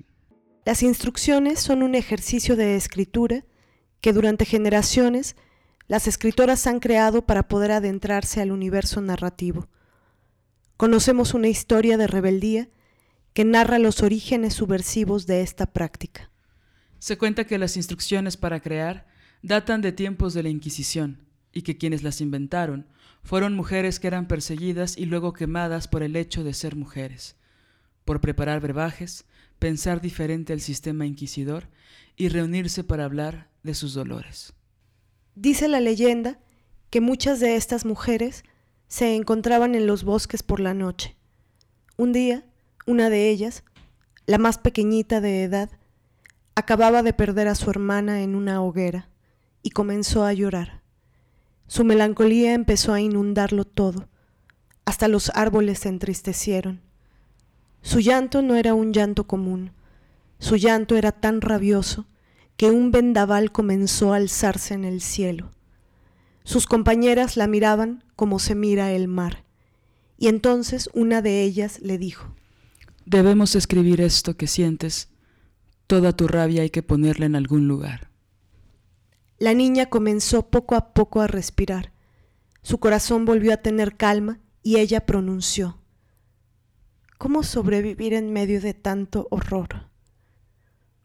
Las 0.65 0.83
instrucciones 0.83 1.61
son 1.61 1.85
un 1.85 1.95
ejercicio 1.95 2.57
de 2.57 2.75
escritura 2.75 3.45
que 4.01 4.13
durante 4.13 4.45
generaciones 4.45 5.37
las 5.87 6.09
escritoras 6.09 6.67
han 6.67 6.81
creado 6.81 7.25
para 7.25 7.47
poder 7.47 7.71
adentrarse 7.71 8.41
al 8.41 8.51
universo 8.51 9.01
narrativo. 9.01 9.69
Conocemos 10.77 11.35
una 11.35 11.47
historia 11.47 11.97
de 11.97 12.09
rebeldía 12.09 12.69
que 13.33 13.45
narra 13.45 13.79
los 13.79 14.03
orígenes 14.03 14.55
subversivos 14.55 15.29
de 15.29 15.43
esta 15.43 15.67
práctica. 15.67 16.33
Se 16.99 17.17
cuenta 17.17 17.45
que 17.45 17.59
las 17.59 17.77
instrucciones 17.77 18.37
para 18.37 18.59
crear 18.59 19.07
datan 19.41 19.83
de 19.83 19.93
tiempos 19.93 20.35
de 20.35 20.43
la 20.43 20.49
Inquisición 20.49 21.29
y 21.53 21.63
que 21.63 21.79
quienes 21.79 22.03
las 22.03 22.21
inventaron 22.21 22.89
fueron 23.23 23.55
mujeres 23.55 24.01
que 24.01 24.09
eran 24.09 24.27
perseguidas 24.27 24.99
y 24.99 25.07
luego 25.07 25.33
quemadas 25.33 25.87
por 25.87 26.03
el 26.03 26.17
hecho 26.17 26.43
de 26.43 26.55
ser 26.55 26.75
mujeres, 26.75 27.37
por 28.05 28.21
preparar 28.21 28.61
brebajes, 28.61 29.25
pensar 29.59 30.01
diferente 30.01 30.53
al 30.53 30.61
sistema 30.61 31.07
inquisidor 31.07 31.69
y 32.17 32.29
reunirse 32.29 32.85
para 32.85 33.05
hablar 33.05 33.49
de 33.63 33.75
sus 33.75 33.95
dolores. 33.95 34.53
Dice 35.35 35.69
la 35.69 35.81
leyenda 35.81 36.39
que 36.91 37.01
muchas 37.01 37.41
de 37.41 37.57
estas 37.57 37.85
mujeres 37.85 38.45
se 38.89 39.17
encontraban 39.17 39.75
en 39.75 39.87
los 39.87 40.05
bosques 40.05 40.43
por 40.43 40.61
la 40.61 40.75
noche. 40.75 41.17
Un 41.97 42.13
día, 42.13 42.45
una 42.87 43.09
de 43.09 43.31
ellas, 43.31 43.65
la 44.27 44.39
más 44.39 44.59
pequeñita 44.59 45.21
de 45.21 45.45
edad, 45.45 45.71
acababa 46.55 47.03
de 47.03 47.15
perder 47.15 47.49
a 47.49 47.55
su 47.55 47.71
hermana 47.71 48.23
en 48.23 48.35
una 48.35 48.63
hoguera 48.63 49.09
y 49.63 49.71
comenzó 49.71 50.25
a 50.25 50.33
llorar. 50.33 50.83
Su 51.67 51.85
melancolía 51.85 52.53
empezó 52.53 52.93
a 52.93 53.01
inundarlo 53.01 53.65
todo, 53.65 54.09
hasta 54.85 55.09
los 55.09 55.31
árboles 55.35 55.79
se 55.79 55.89
entristecieron. 55.89 56.83
Su 57.83 58.01
llanto 58.01 58.43
no 58.43 58.55
era 58.55 58.75
un 58.75 58.93
llanto 58.93 59.27
común, 59.27 59.73
su 60.39 60.57
llanto 60.57 60.97
era 60.97 61.13
tan 61.13 61.41
rabioso 61.41 62.07
que 62.57 62.71
un 62.71 62.91
vendaval 62.91 63.53
comenzó 63.53 64.13
a 64.13 64.17
alzarse 64.17 64.75
en 64.75 64.85
el 64.85 65.01
cielo. 65.01 65.51
Sus 66.45 66.67
compañeras 66.67 67.37
la 67.37 67.47
miraban 67.47 68.05
como 68.17 68.39
se 68.39 68.55
mira 68.55 68.93
el 68.93 69.09
mar, 69.09 69.45
y 70.17 70.29
entonces 70.29 70.89
una 70.95 71.23
de 71.23 71.43
ellas 71.43 71.81
le 71.81 71.99
dijo, 71.99 72.35
Debemos 73.05 73.57
escribir 73.57 74.01
esto 74.01 74.37
que 74.37 74.47
sientes, 74.47 75.09
toda 75.89 76.13
tu 76.13 76.29
rabia 76.29 76.63
hay 76.63 76.71
que 76.71 76.83
ponerla 76.83 77.27
en 77.27 77.35
algún 77.35 77.67
lugar. 77.67 78.11
La 79.39 79.55
niña 79.55 79.87
comenzó 79.87 80.51
poco 80.51 80.77
a 80.77 80.95
poco 80.95 81.21
a 81.21 81.27
respirar, 81.27 81.93
su 82.63 82.79
corazón 82.79 83.25
volvió 83.25 83.53
a 83.53 83.57
tener 83.57 83.97
calma 83.97 84.39
y 84.63 84.77
ella 84.77 85.05
pronunció, 85.05 85.82
¿Cómo 87.23 87.45
sobrevivir 87.45 88.15
en 88.15 88.33
medio 88.33 88.61
de 88.61 88.75
tanto 88.75 89.29
horror? 89.31 89.89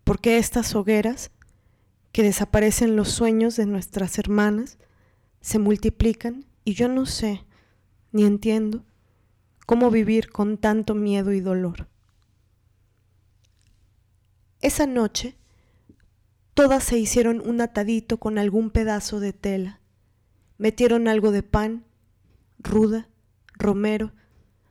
Porque 0.04 0.40
estas 0.40 0.74
hogueras, 0.74 1.30
que 2.12 2.24
desaparecen 2.24 2.96
los 2.96 3.10
sueños 3.10 3.56
de 3.56 3.68
nuestras 3.68 4.18
hermanas, 4.18 4.80
se 5.42 5.60
multiplican 5.60 6.48
y 6.66 6.74
yo 6.74 6.88
no 6.88 7.06
sé, 7.06 7.46
ni 8.12 8.26
entiendo, 8.26 8.84
cómo 9.68 9.92
vivir 9.92 10.32
con 10.32 10.58
tanto 10.58 10.96
miedo 10.96 11.34
y 11.34 11.40
dolor. 11.40 11.88
Esa 14.62 14.88
noche, 14.88 15.36
todas 16.56 16.84
se 16.84 16.98
hicieron 16.98 17.48
un 17.48 17.62
atadito 17.62 18.18
con 18.18 18.40
algún 18.40 18.72
pedazo 18.72 19.20
de 19.20 19.34
tela, 19.34 19.82
metieron 20.58 21.08
algo 21.08 21.32
de 21.32 21.44
pan, 21.44 21.86
ruda, 22.58 23.08
romero, 23.54 24.14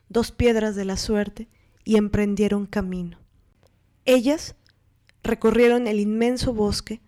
dos 0.08 0.32
piedras 0.32 0.76
de 0.76 0.84
la 0.84 0.96
suerte 0.96 1.48
y 1.84 1.96
emprendieron 1.96 2.66
camino. 2.66 3.18
Ellas 4.04 4.56
recorrieron 5.22 5.86
el 5.86 6.00
inmenso 6.00 6.52
bosque 6.52 7.00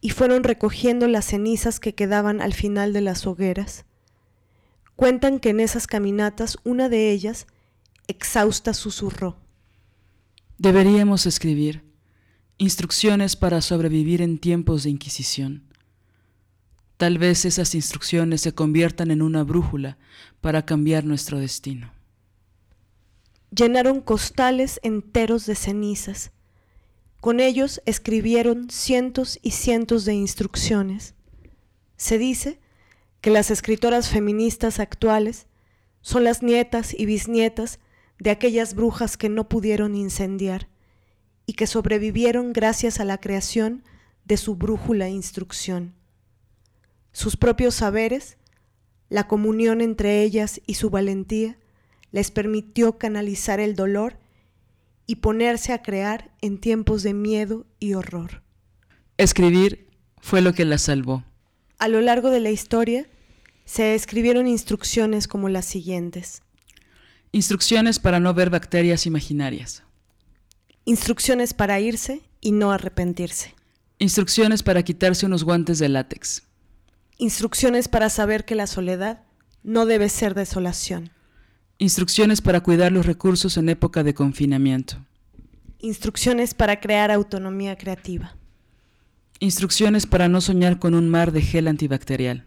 y 0.00 0.10
fueron 0.10 0.44
recogiendo 0.44 1.08
las 1.08 1.26
cenizas 1.26 1.80
que 1.80 1.94
quedaban 1.94 2.40
al 2.42 2.52
final 2.52 2.92
de 2.92 3.00
las 3.00 3.26
hogueras. 3.26 3.86
Cuentan 4.96 5.40
que 5.40 5.50
en 5.50 5.60
esas 5.60 5.86
caminatas 5.86 6.58
una 6.62 6.88
de 6.88 7.10
ellas, 7.10 7.46
exhausta, 8.06 8.74
susurró. 8.74 9.38
Deberíamos 10.58 11.26
escribir 11.26 11.82
instrucciones 12.58 13.34
para 13.34 13.60
sobrevivir 13.60 14.22
en 14.22 14.38
tiempos 14.38 14.84
de 14.84 14.90
Inquisición. 14.90 15.64
Tal 16.96 17.18
vez 17.18 17.44
esas 17.44 17.74
instrucciones 17.74 18.42
se 18.42 18.54
conviertan 18.54 19.10
en 19.10 19.22
una 19.22 19.42
brújula 19.42 19.98
para 20.40 20.64
cambiar 20.64 21.04
nuestro 21.04 21.40
destino 21.40 21.93
llenaron 23.54 24.00
costales 24.00 24.80
enteros 24.82 25.46
de 25.46 25.54
cenizas. 25.54 26.32
Con 27.20 27.40
ellos 27.40 27.80
escribieron 27.86 28.70
cientos 28.70 29.38
y 29.42 29.52
cientos 29.52 30.04
de 30.04 30.14
instrucciones. 30.14 31.14
Se 31.96 32.18
dice 32.18 32.60
que 33.20 33.30
las 33.30 33.50
escritoras 33.50 34.10
feministas 34.10 34.80
actuales 34.80 35.46
son 36.00 36.24
las 36.24 36.42
nietas 36.42 36.92
y 36.92 37.06
bisnietas 37.06 37.78
de 38.18 38.30
aquellas 38.30 38.74
brujas 38.74 39.16
que 39.16 39.28
no 39.28 39.48
pudieron 39.48 39.94
incendiar 39.94 40.68
y 41.46 41.54
que 41.54 41.66
sobrevivieron 41.66 42.52
gracias 42.52 43.00
a 43.00 43.04
la 43.04 43.18
creación 43.18 43.84
de 44.24 44.36
su 44.36 44.56
brújula 44.56 45.08
instrucción. 45.08 45.94
Sus 47.12 47.36
propios 47.36 47.76
saberes, 47.76 48.36
la 49.08 49.28
comunión 49.28 49.80
entre 49.80 50.22
ellas 50.22 50.60
y 50.66 50.74
su 50.74 50.90
valentía, 50.90 51.58
les 52.14 52.30
permitió 52.30 52.96
canalizar 52.96 53.58
el 53.58 53.74
dolor 53.74 54.20
y 55.04 55.16
ponerse 55.16 55.72
a 55.72 55.82
crear 55.82 56.30
en 56.40 56.58
tiempos 56.58 57.02
de 57.02 57.12
miedo 57.12 57.66
y 57.80 57.94
horror. 57.94 58.44
Escribir 59.16 59.88
fue 60.20 60.40
lo 60.40 60.52
que 60.52 60.64
la 60.64 60.78
salvó. 60.78 61.24
A 61.76 61.88
lo 61.88 62.00
largo 62.00 62.30
de 62.30 62.38
la 62.38 62.52
historia, 62.52 63.08
se 63.64 63.96
escribieron 63.96 64.46
instrucciones 64.46 65.26
como 65.26 65.48
las 65.48 65.64
siguientes. 65.64 66.42
Instrucciones 67.32 67.98
para 67.98 68.20
no 68.20 68.32
ver 68.32 68.48
bacterias 68.48 69.06
imaginarias. 69.06 69.82
Instrucciones 70.84 71.52
para 71.52 71.80
irse 71.80 72.22
y 72.40 72.52
no 72.52 72.70
arrepentirse. 72.70 73.56
Instrucciones 73.98 74.62
para 74.62 74.84
quitarse 74.84 75.26
unos 75.26 75.42
guantes 75.42 75.80
de 75.80 75.88
látex. 75.88 76.44
Instrucciones 77.18 77.88
para 77.88 78.08
saber 78.08 78.44
que 78.44 78.54
la 78.54 78.68
soledad 78.68 79.24
no 79.64 79.84
debe 79.84 80.08
ser 80.08 80.34
desolación. 80.34 81.10
Instrucciones 81.78 82.40
para 82.40 82.62
cuidar 82.62 82.92
los 82.92 83.04
recursos 83.04 83.56
en 83.56 83.68
época 83.68 84.04
de 84.04 84.14
confinamiento. 84.14 84.96
Instrucciones 85.80 86.54
para 86.54 86.80
crear 86.80 87.10
autonomía 87.10 87.76
creativa. 87.76 88.36
Instrucciones 89.40 90.06
para 90.06 90.28
no 90.28 90.40
soñar 90.40 90.78
con 90.78 90.94
un 90.94 91.08
mar 91.08 91.32
de 91.32 91.42
gel 91.42 91.66
antibacterial. 91.66 92.46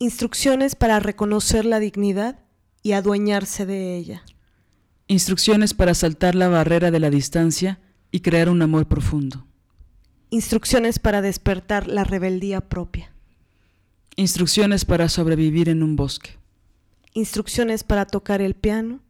Instrucciones 0.00 0.74
para 0.74 0.98
reconocer 0.98 1.64
la 1.64 1.78
dignidad 1.78 2.40
y 2.82 2.92
adueñarse 2.92 3.64
de 3.64 3.96
ella. 3.96 4.22
Instrucciones 5.06 5.72
para 5.72 5.94
saltar 5.94 6.34
la 6.34 6.48
barrera 6.48 6.90
de 6.90 6.98
la 6.98 7.10
distancia 7.10 7.78
y 8.10 8.20
crear 8.20 8.48
un 8.48 8.60
amor 8.60 8.88
profundo. 8.88 9.46
Instrucciones 10.30 10.98
para 10.98 11.22
despertar 11.22 11.86
la 11.86 12.02
rebeldía 12.02 12.60
propia. 12.60 13.12
Instrucciones 14.16 14.84
para 14.84 15.08
sobrevivir 15.08 15.68
en 15.68 15.82
un 15.82 15.96
bosque. 15.96 16.39
Instrucciones 17.12 17.82
para 17.82 18.06
tocar 18.06 18.40
el 18.40 18.54
piano 18.54 19.00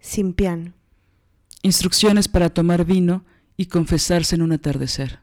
sin 0.00 0.32
piano. 0.32 0.74
Instrucciones 1.62 2.26
para 2.26 2.50
tomar 2.50 2.84
vino 2.84 3.24
y 3.56 3.66
confesarse 3.66 4.34
en 4.34 4.42
un 4.42 4.52
atardecer. 4.52 5.20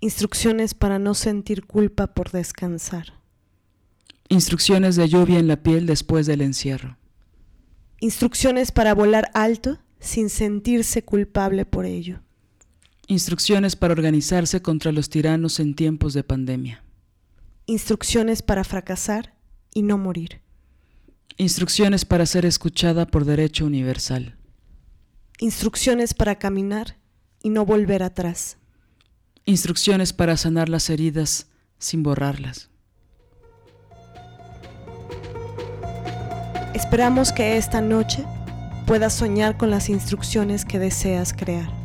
Instrucciones 0.00 0.74
para 0.74 0.98
no 0.98 1.14
sentir 1.14 1.64
culpa 1.64 2.08
por 2.14 2.30
descansar. 2.30 3.14
Instrucciones 4.28 4.96
de 4.96 5.08
lluvia 5.08 5.38
en 5.38 5.48
la 5.48 5.62
piel 5.62 5.86
después 5.86 6.26
del 6.26 6.40
encierro. 6.40 6.98
Instrucciones 8.00 8.70
para 8.70 8.94
volar 8.94 9.30
alto 9.34 9.78
sin 9.98 10.30
sentirse 10.30 11.04
culpable 11.04 11.66
por 11.66 11.84
ello. 11.84 12.20
Instrucciones 13.06 13.74
para 13.74 13.92
organizarse 13.92 14.62
contra 14.62 14.92
los 14.92 15.10
tiranos 15.10 15.58
en 15.58 15.74
tiempos 15.74 16.14
de 16.14 16.22
pandemia. 16.22 16.84
Instrucciones 17.66 18.42
para 18.42 18.62
fracasar 18.62 19.34
y 19.72 19.82
no 19.82 19.98
morir. 19.98 20.43
Instrucciones 21.36 22.04
para 22.04 22.26
ser 22.26 22.46
escuchada 22.46 23.06
por 23.06 23.24
derecho 23.24 23.66
universal. 23.66 24.36
Instrucciones 25.40 26.14
para 26.14 26.36
caminar 26.36 26.96
y 27.42 27.50
no 27.50 27.66
volver 27.66 28.04
atrás. 28.04 28.56
Instrucciones 29.44 30.12
para 30.12 30.36
sanar 30.36 30.68
las 30.68 30.88
heridas 30.90 31.48
sin 31.78 32.04
borrarlas. 32.04 32.70
Esperamos 36.72 37.32
que 37.32 37.56
esta 37.56 37.80
noche 37.80 38.24
puedas 38.86 39.14
soñar 39.14 39.56
con 39.56 39.70
las 39.70 39.88
instrucciones 39.88 40.64
que 40.64 40.78
deseas 40.78 41.32
crear. 41.32 41.83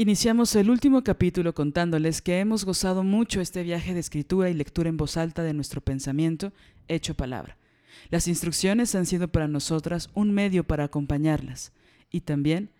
Iniciamos 0.00 0.56
el 0.56 0.70
último 0.70 1.04
capítulo 1.04 1.52
contándoles 1.52 2.22
que 2.22 2.40
hemos 2.40 2.64
gozado 2.64 3.04
mucho 3.04 3.42
este 3.42 3.62
viaje 3.62 3.92
de 3.92 4.00
escritura 4.00 4.48
y 4.48 4.54
lectura 4.54 4.88
en 4.88 4.96
voz 4.96 5.18
alta 5.18 5.42
de 5.42 5.52
nuestro 5.52 5.82
pensamiento 5.82 6.54
hecho 6.88 7.14
palabra. 7.14 7.58
Las 8.08 8.26
instrucciones 8.26 8.94
han 8.94 9.04
sido 9.04 9.28
para 9.28 9.46
nosotras 9.46 10.08
un 10.14 10.32
medio 10.32 10.66
para 10.66 10.84
acompañarlas 10.84 11.72
y 12.10 12.22
también 12.22 12.70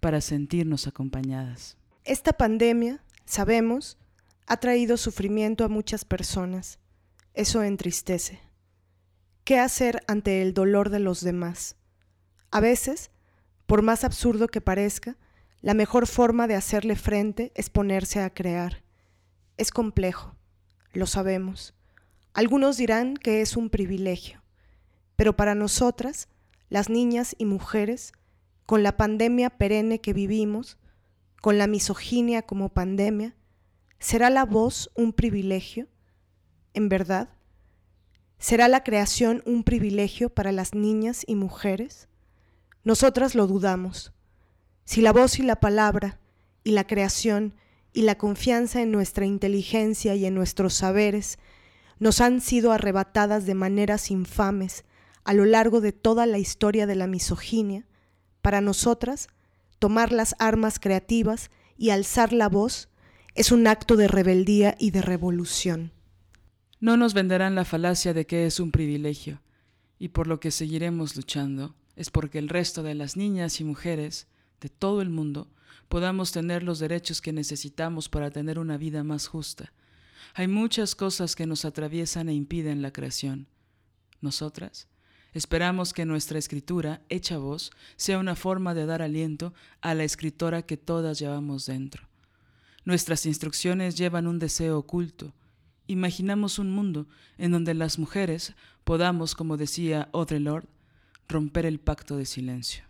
para 0.00 0.22
sentirnos 0.22 0.86
acompañadas. 0.86 1.76
Esta 2.04 2.32
pandemia, 2.32 3.04
sabemos, 3.26 3.98
ha 4.46 4.56
traído 4.56 4.96
sufrimiento 4.96 5.66
a 5.66 5.68
muchas 5.68 6.06
personas. 6.06 6.78
Eso 7.34 7.62
entristece. 7.62 8.40
¿Qué 9.44 9.58
hacer 9.58 10.00
ante 10.08 10.40
el 10.40 10.54
dolor 10.54 10.88
de 10.88 11.00
los 11.00 11.20
demás? 11.20 11.76
A 12.50 12.60
veces, 12.60 13.10
por 13.66 13.82
más 13.82 14.02
absurdo 14.02 14.48
que 14.48 14.62
parezca, 14.62 15.18
la 15.62 15.74
mejor 15.74 16.06
forma 16.06 16.46
de 16.46 16.54
hacerle 16.54 16.96
frente 16.96 17.52
es 17.54 17.68
ponerse 17.68 18.20
a 18.20 18.30
crear. 18.30 18.82
Es 19.58 19.70
complejo, 19.70 20.34
lo 20.92 21.06
sabemos. 21.06 21.74
Algunos 22.32 22.76
dirán 22.76 23.16
que 23.16 23.42
es 23.42 23.56
un 23.56 23.68
privilegio, 23.68 24.42
pero 25.16 25.36
para 25.36 25.54
nosotras, 25.54 26.28
las 26.70 26.88
niñas 26.88 27.34
y 27.36 27.44
mujeres, 27.44 28.12
con 28.64 28.82
la 28.82 28.96
pandemia 28.96 29.50
perenne 29.50 30.00
que 30.00 30.12
vivimos, 30.12 30.78
con 31.42 31.58
la 31.58 31.66
misoginia 31.66 32.42
como 32.42 32.68
pandemia, 32.70 33.34
¿será 33.98 34.30
la 34.30 34.44
voz 34.44 34.90
un 34.94 35.12
privilegio? 35.12 35.88
¿En 36.72 36.88
verdad? 36.88 37.28
¿Será 38.38 38.68
la 38.68 38.82
creación 38.84 39.42
un 39.44 39.64
privilegio 39.64 40.30
para 40.30 40.52
las 40.52 40.74
niñas 40.74 41.24
y 41.26 41.34
mujeres? 41.34 42.08
Nosotras 42.84 43.34
lo 43.34 43.46
dudamos. 43.46 44.14
Si 44.90 45.02
la 45.02 45.12
voz 45.12 45.38
y 45.38 45.44
la 45.44 45.60
palabra, 45.60 46.18
y 46.64 46.72
la 46.72 46.84
creación, 46.84 47.54
y 47.92 48.02
la 48.02 48.18
confianza 48.18 48.82
en 48.82 48.90
nuestra 48.90 49.24
inteligencia 49.24 50.16
y 50.16 50.26
en 50.26 50.34
nuestros 50.34 50.74
saberes, 50.74 51.38
nos 52.00 52.20
han 52.20 52.40
sido 52.40 52.72
arrebatadas 52.72 53.46
de 53.46 53.54
maneras 53.54 54.10
infames 54.10 54.84
a 55.22 55.32
lo 55.32 55.44
largo 55.44 55.80
de 55.80 55.92
toda 55.92 56.26
la 56.26 56.38
historia 56.38 56.88
de 56.88 56.96
la 56.96 57.06
misoginia, 57.06 57.86
para 58.42 58.60
nosotras, 58.60 59.28
tomar 59.78 60.10
las 60.10 60.34
armas 60.40 60.80
creativas 60.80 61.52
y 61.78 61.90
alzar 61.90 62.32
la 62.32 62.48
voz 62.48 62.88
es 63.36 63.52
un 63.52 63.68
acto 63.68 63.94
de 63.94 64.08
rebeldía 64.08 64.74
y 64.76 64.90
de 64.90 65.02
revolución. 65.02 65.92
No 66.80 66.96
nos 66.96 67.14
venderán 67.14 67.54
la 67.54 67.64
falacia 67.64 68.12
de 68.12 68.26
que 68.26 68.44
es 68.44 68.58
un 68.58 68.72
privilegio, 68.72 69.40
y 70.00 70.08
por 70.08 70.26
lo 70.26 70.40
que 70.40 70.50
seguiremos 70.50 71.14
luchando 71.14 71.76
es 71.94 72.10
porque 72.10 72.40
el 72.40 72.48
resto 72.48 72.82
de 72.82 72.96
las 72.96 73.16
niñas 73.16 73.60
y 73.60 73.64
mujeres 73.64 74.26
de 74.60 74.68
todo 74.68 75.02
el 75.02 75.10
mundo 75.10 75.48
podamos 75.88 76.30
tener 76.30 76.62
los 76.62 76.78
derechos 76.78 77.20
que 77.20 77.32
necesitamos 77.32 78.08
para 78.08 78.30
tener 78.30 78.58
una 78.58 78.76
vida 78.76 79.02
más 79.02 79.26
justa. 79.26 79.72
Hay 80.34 80.46
muchas 80.46 80.94
cosas 80.94 81.34
que 81.34 81.46
nos 81.46 81.64
atraviesan 81.64 82.28
e 82.28 82.34
impiden 82.34 82.82
la 82.82 82.92
creación. 82.92 83.48
Nosotras 84.20 84.86
esperamos 85.32 85.92
que 85.92 86.04
nuestra 86.04 86.38
escritura, 86.38 87.02
hecha 87.08 87.38
voz, 87.38 87.72
sea 87.96 88.18
una 88.18 88.36
forma 88.36 88.74
de 88.74 88.86
dar 88.86 89.02
aliento 89.02 89.52
a 89.80 89.94
la 89.94 90.04
escritora 90.04 90.62
que 90.62 90.76
todas 90.76 91.18
llevamos 91.18 91.66
dentro. 91.66 92.08
Nuestras 92.84 93.26
instrucciones 93.26 93.96
llevan 93.96 94.26
un 94.26 94.38
deseo 94.38 94.78
oculto. 94.78 95.34
Imaginamos 95.86 96.58
un 96.58 96.70
mundo 96.70 97.08
en 97.36 97.52
donde 97.52 97.74
las 97.74 97.98
mujeres 97.98 98.54
podamos, 98.84 99.34
como 99.34 99.56
decía 99.56 100.08
Audre 100.12 100.40
romper 101.28 101.66
el 101.66 101.78
pacto 101.80 102.16
de 102.16 102.26
silencio 102.26 102.89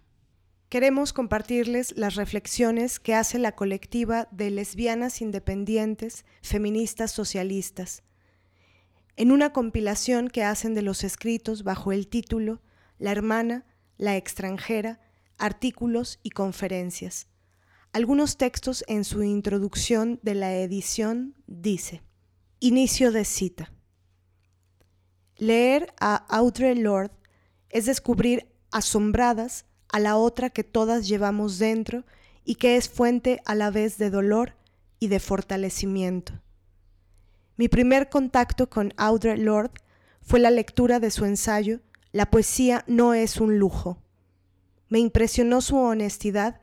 queremos 0.71 1.13
compartirles 1.13 1.93
las 1.97 2.15
reflexiones 2.15 3.01
que 3.01 3.15
hace 3.15 3.41
la 3.41 3.57
colectiva 3.57 4.29
de 4.31 4.51
lesbianas 4.51 5.21
independientes, 5.21 6.25
feministas 6.43 7.11
socialistas, 7.11 8.05
en 9.17 9.33
una 9.33 9.53
compilación 9.53 10.29
que 10.29 10.45
hacen 10.45 10.75
de 10.75 10.83
los 10.83 11.03
escritos 11.03 11.65
bajo 11.65 11.93
el 11.93 12.07
título 12.07 12.63
La 12.99 13.11
hermana, 13.11 13.67
la 13.99 14.17
extranjera, 14.17 15.01
artículos 15.39 16.21
y 16.23 16.31
conferencias. 16.31 17.27
Algunos 17.93 18.39
textos 18.39 18.85
en 18.87 19.05
su 19.05 19.25
introducción 19.25 20.21
de 20.23 20.37
la 20.37 20.55
edición 20.55 21.35
dice, 21.49 22.03
Inicio 22.61 23.11
de 23.11 23.25
cita. 23.25 23.73
Leer 25.37 25.93
a 25.99 26.15
Audre 26.15 26.77
Lorde 26.77 27.15
es 27.71 27.87
descubrir 27.87 28.47
asombradas 28.71 29.65
a 29.93 29.99
la 29.99 30.17
otra 30.17 30.51
que 30.51 30.65
todas 30.65 31.09
llevamos 31.09 31.59
dentro 31.59 32.05
y 32.45 32.57
que 32.57 32.77
es 32.77 32.89
fuente 32.89 33.41
a 33.45 33.55
la 33.55 33.71
vez 33.71 33.99
de 33.99 34.11
dolor 34.11 34.55
y 34.99 35.09
de 35.09 35.21
fortalecimiento. 35.21 36.41
Mi 37.57 37.69
primer 37.69 38.09
contacto 38.09 38.71
con 38.71 38.95
Audre 38.97 39.37
Lorde 39.37 39.81
fue 40.23 40.41
la 40.41 40.51
lectura 40.51 41.01
de 41.01 41.11
su 41.11 41.25
ensayo 41.25 41.81
La 42.13 42.31
poesía 42.31 42.85
no 42.87 43.15
es 43.15 43.37
un 43.37 43.59
lujo. 43.59 44.03
Me 44.89 44.99
impresionó 44.99 45.61
su 45.61 45.77
honestidad 45.77 46.61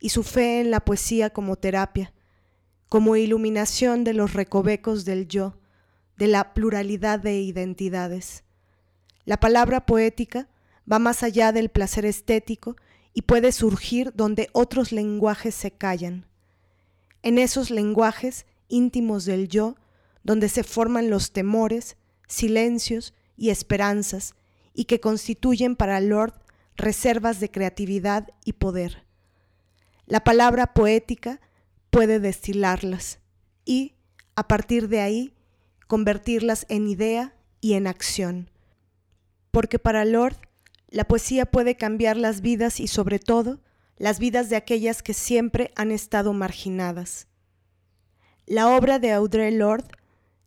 y 0.00 0.10
su 0.10 0.22
fe 0.22 0.60
en 0.60 0.70
la 0.70 0.80
poesía 0.80 1.30
como 1.30 1.56
terapia, 1.56 2.12
como 2.88 3.16
iluminación 3.16 4.04
de 4.04 4.14
los 4.14 4.34
recovecos 4.34 5.04
del 5.04 5.28
yo, 5.28 5.56
de 6.16 6.26
la 6.26 6.52
pluralidad 6.52 7.20
de 7.20 7.40
identidades. 7.40 8.44
La 9.24 9.38
palabra 9.38 9.86
poética 9.86 10.48
va 10.90 10.98
más 10.98 11.22
allá 11.22 11.52
del 11.52 11.68
placer 11.68 12.04
estético 12.04 12.76
y 13.12 13.22
puede 13.22 13.52
surgir 13.52 14.12
donde 14.14 14.48
otros 14.52 14.92
lenguajes 14.92 15.54
se 15.54 15.70
callan. 15.70 16.26
En 17.22 17.38
esos 17.38 17.70
lenguajes 17.70 18.46
íntimos 18.68 19.24
del 19.24 19.48
yo, 19.48 19.76
donde 20.22 20.48
se 20.48 20.64
forman 20.64 21.10
los 21.10 21.32
temores, 21.32 21.96
silencios 22.26 23.14
y 23.36 23.50
esperanzas, 23.50 24.34
y 24.72 24.84
que 24.84 25.00
constituyen 25.00 25.76
para 25.76 26.00
Lord 26.00 26.34
reservas 26.76 27.40
de 27.40 27.50
creatividad 27.50 28.28
y 28.44 28.54
poder. 28.54 29.04
La 30.06 30.24
palabra 30.24 30.72
poética 30.72 31.40
puede 31.90 32.20
destilarlas, 32.20 33.18
y, 33.64 33.94
a 34.36 34.48
partir 34.48 34.88
de 34.88 35.00
ahí, 35.00 35.34
convertirlas 35.86 36.66
en 36.68 36.88
idea 36.88 37.34
y 37.60 37.74
en 37.74 37.86
acción. 37.86 38.50
Porque 39.50 39.78
para 39.78 40.04
Lord, 40.04 40.36
la 40.90 41.04
poesía 41.04 41.46
puede 41.46 41.76
cambiar 41.76 42.16
las 42.16 42.40
vidas 42.40 42.80
y 42.80 42.88
sobre 42.88 43.18
todo 43.18 43.60
las 43.96 44.18
vidas 44.18 44.50
de 44.50 44.56
aquellas 44.56 45.02
que 45.02 45.14
siempre 45.14 45.72
han 45.76 45.92
estado 45.92 46.32
marginadas. 46.32 47.28
La 48.46 48.74
obra 48.74 48.98
de 48.98 49.12
Audre 49.12 49.50
Lorde 49.52 49.88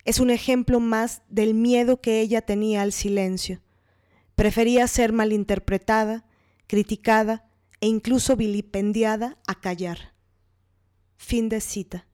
es 0.04 0.20
un 0.20 0.30
ejemplo 0.30 0.80
más 0.80 1.22
del 1.30 1.54
miedo 1.54 2.02
que 2.02 2.20
ella 2.20 2.42
tenía 2.42 2.82
al 2.82 2.92
silencio. 2.92 3.62
Prefería 4.36 4.88
ser 4.88 5.14
malinterpretada, 5.14 6.26
criticada 6.68 7.48
e 7.80 7.88
incluso 7.88 8.36
vilipendiada 8.36 9.38
a 9.48 9.60
callar. 9.62 10.14
Fin 11.16 11.48
de 11.48 11.62
cita. 11.62 12.06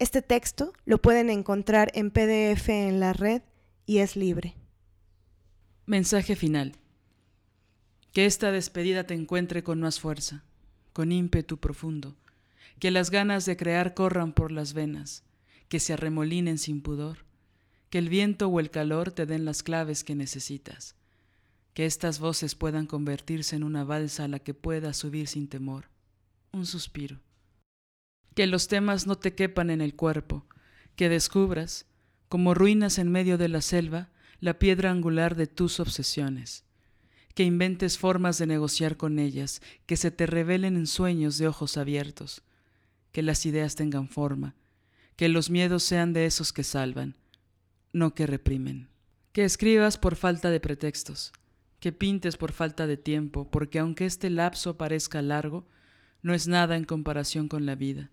Este 0.00 0.22
texto 0.22 0.72
lo 0.84 1.00
pueden 1.00 1.30
encontrar 1.30 1.92
en 1.94 2.10
PDF 2.10 2.68
en 2.70 2.98
la 2.98 3.12
red 3.12 3.42
y 3.86 3.98
es 3.98 4.16
libre. 4.16 4.56
Mensaje 5.86 6.34
final. 6.34 6.72
Que 8.14 8.26
esta 8.26 8.52
despedida 8.52 9.04
te 9.04 9.12
encuentre 9.12 9.64
con 9.64 9.80
más 9.80 9.98
fuerza, 9.98 10.44
con 10.92 11.10
ímpetu 11.10 11.58
profundo, 11.58 12.16
que 12.78 12.92
las 12.92 13.10
ganas 13.10 13.44
de 13.44 13.56
crear 13.56 13.92
corran 13.92 14.32
por 14.32 14.52
las 14.52 14.72
venas, 14.72 15.24
que 15.68 15.80
se 15.80 15.94
arremolinen 15.94 16.58
sin 16.58 16.80
pudor, 16.80 17.24
que 17.90 17.98
el 17.98 18.08
viento 18.08 18.46
o 18.46 18.60
el 18.60 18.70
calor 18.70 19.10
te 19.10 19.26
den 19.26 19.44
las 19.44 19.64
claves 19.64 20.04
que 20.04 20.14
necesitas, 20.14 20.94
que 21.74 21.86
estas 21.86 22.20
voces 22.20 22.54
puedan 22.54 22.86
convertirse 22.86 23.56
en 23.56 23.64
una 23.64 23.82
balsa 23.82 24.24
a 24.24 24.28
la 24.28 24.38
que 24.38 24.54
puedas 24.54 24.96
subir 24.96 25.26
sin 25.26 25.48
temor, 25.48 25.90
un 26.52 26.66
suspiro. 26.66 27.20
Que 28.36 28.46
los 28.46 28.68
temas 28.68 29.08
no 29.08 29.16
te 29.16 29.34
quepan 29.34 29.70
en 29.70 29.80
el 29.80 29.96
cuerpo, 29.96 30.46
que 30.94 31.08
descubras, 31.08 31.86
como 32.28 32.54
ruinas 32.54 32.98
en 32.98 33.10
medio 33.10 33.38
de 33.38 33.48
la 33.48 33.60
selva, 33.60 34.10
la 34.38 34.60
piedra 34.60 34.92
angular 34.92 35.34
de 35.34 35.48
tus 35.48 35.80
obsesiones, 35.80 36.63
que 37.34 37.44
inventes 37.44 37.98
formas 37.98 38.38
de 38.38 38.46
negociar 38.46 38.96
con 38.96 39.18
ellas, 39.18 39.60
que 39.86 39.96
se 39.96 40.10
te 40.10 40.26
revelen 40.26 40.76
en 40.76 40.86
sueños 40.86 41.38
de 41.38 41.48
ojos 41.48 41.76
abiertos, 41.76 42.42
que 43.12 43.22
las 43.22 43.44
ideas 43.46 43.74
tengan 43.74 44.08
forma, 44.08 44.54
que 45.16 45.28
los 45.28 45.50
miedos 45.50 45.82
sean 45.82 46.12
de 46.12 46.26
esos 46.26 46.52
que 46.52 46.64
salvan, 46.64 47.16
no 47.92 48.14
que 48.14 48.26
reprimen, 48.26 48.88
que 49.32 49.44
escribas 49.44 49.98
por 49.98 50.16
falta 50.16 50.50
de 50.50 50.60
pretextos, 50.60 51.32
que 51.80 51.92
pintes 51.92 52.36
por 52.36 52.52
falta 52.52 52.86
de 52.86 52.96
tiempo, 52.96 53.50
porque 53.50 53.78
aunque 53.78 54.06
este 54.06 54.30
lapso 54.30 54.76
parezca 54.76 55.22
largo, 55.22 55.66
no 56.22 56.34
es 56.34 56.48
nada 56.48 56.76
en 56.76 56.84
comparación 56.84 57.48
con 57.48 57.66
la 57.66 57.74
vida 57.74 58.10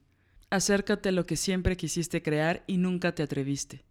Acércate 0.52 1.08
a 1.08 1.12
lo 1.14 1.26
que 1.26 1.38
siempre 1.38 1.78
quisiste 1.78 2.22
crear 2.22 2.66
y 2.68 2.76
nunca 2.76 3.16
te 3.16 3.24
atreviste. 3.24 3.86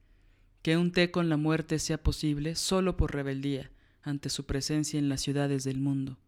Que 0.60 0.76
un 0.76 0.92
té 0.92 1.10
con 1.10 1.30
la 1.30 1.38
muerte 1.38 1.78
sea 1.78 2.02
posible 2.02 2.54
solo 2.54 2.98
por 2.98 3.14
rebeldía 3.14 3.70
ante 4.02 4.28
su 4.28 4.46
presencia 4.46 4.98
en 4.98 5.08
las 5.08 5.20
ciudades 5.20 5.64
del 5.64 5.80
mundo. 5.80 6.18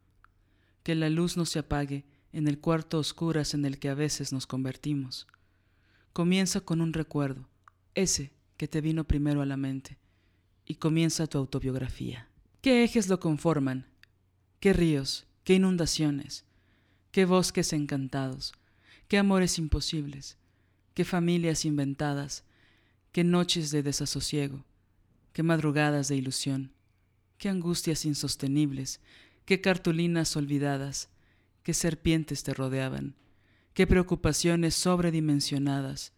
Que 0.82 0.94
la 0.94 1.08
luz 1.08 1.36
no 1.36 1.44
se 1.44 1.58
apague 1.58 2.04
en 2.32 2.48
el 2.48 2.58
cuarto 2.58 2.98
oscuras 2.98 3.54
en 3.54 3.64
el 3.64 3.78
que 3.78 3.88
a 3.88 3.94
veces 3.94 4.32
nos 4.32 4.46
convertimos. 4.46 5.26
Comienza 6.12 6.60
con 6.60 6.80
un 6.80 6.92
recuerdo, 6.92 7.48
ese 7.94 8.32
que 8.56 8.68
te 8.68 8.80
vino 8.80 9.04
primero 9.04 9.42
a 9.42 9.46
la 9.46 9.56
mente, 9.56 9.98
y 10.66 10.76
comienza 10.76 11.26
tu 11.26 11.38
autobiografía. 11.38 12.28
¿Qué 12.60 12.84
ejes 12.84 13.08
lo 13.08 13.20
conforman? 13.20 13.86
¿Qué 14.60 14.72
ríos? 14.72 15.26
¿Qué 15.44 15.54
inundaciones? 15.54 16.44
¿Qué 17.10 17.24
bosques 17.24 17.72
encantados? 17.72 18.52
qué 19.12 19.18
amores 19.18 19.58
imposibles, 19.58 20.38
qué 20.94 21.04
familias 21.04 21.66
inventadas, 21.66 22.44
qué 23.12 23.24
noches 23.24 23.70
de 23.70 23.82
desasosiego, 23.82 24.64
qué 25.34 25.42
madrugadas 25.42 26.08
de 26.08 26.16
ilusión, 26.16 26.72
qué 27.42 27.48
angustias 27.48 28.04
insostenibles, 28.04 29.00
qué 29.46 29.60
cartulinas 29.60 30.36
olvidadas, 30.36 31.08
qué 31.64 31.74
serpientes 31.74 32.44
te 32.44 32.54
rodeaban, 32.54 33.16
qué 33.74 33.88
preocupaciones 33.88 34.76
sobredimensionadas, 34.76 36.12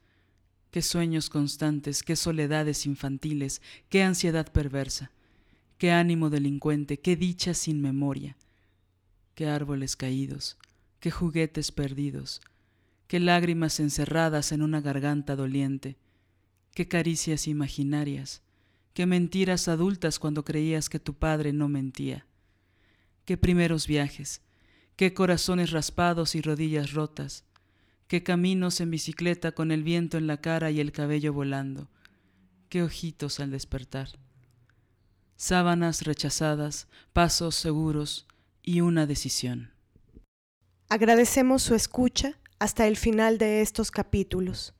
qué 0.71 0.83
sueños 0.83 1.31
constantes, 1.31 2.03
qué 2.03 2.15
soledades 2.15 2.85
infantiles, 2.85 3.63
qué 3.89 4.03
ansiedad 4.03 4.53
perversa, 4.53 5.13
qué 5.79 5.93
ánimo 5.93 6.29
delincuente, 6.29 7.01
qué 7.01 7.17
dicha 7.17 7.55
sin 7.55 7.81
memoria, 7.81 8.37
qué 9.35 9.47
árboles 9.47 9.97
caídos, 9.97 10.59
qué 11.01 11.11
juguetes 11.11 11.73
perdidos, 11.73 12.43
qué 13.07 13.19
lágrimas 13.19 13.81
encerradas 13.81 14.53
en 14.53 14.61
una 14.61 14.83
garganta 14.83 15.37
doliente, 15.37 15.97
qué 16.75 16.87
caricias 16.87 17.49
imaginarias, 17.49 18.44
qué 18.95 19.07
mentiras 19.07 19.67
adultas 19.69 20.19
cuando 20.19 20.45
creías 20.45 20.89
que 20.89 21.01
tu 21.01 21.15
padre 21.15 21.53
no 21.53 21.69
mentía, 21.69 22.27
qué 23.25 23.37
primeros 23.37 23.87
viajes, 23.89 24.41
qué 24.97 25.13
corazones 25.13 25.73
raspados 25.73 26.37
y 26.37 26.41
rodillas 26.41 26.93
rotas, 26.93 27.45
qué 28.07 28.23
caminos 28.23 28.81
en 28.81 28.91
bicicleta 28.91 29.53
con 29.53 29.73
el 29.73 29.83
viento 29.83 30.17
en 30.17 30.29
la 30.29 30.41
cara 30.41 30.71
y 30.71 30.79
el 30.79 30.93
cabello 30.93 31.33
volando, 31.33 31.89
qué 32.69 32.83
ojitos 32.85 33.41
al 33.41 33.51
despertar. 33.51 34.11
Sábanas 35.37 36.03
rechazadas, 36.03 36.87
pasos 37.13 37.57
seguros 37.57 38.29
y 38.63 38.81
una 38.81 39.07
decisión. 39.07 39.73
Agradecemos 40.89 41.63
su 41.63 41.75
escucha 41.75 42.39
hasta 42.61 42.87
el 42.87 42.97
final 42.97 43.39
de 43.39 43.61
estos 43.61 43.91
capítulos. 43.91 44.75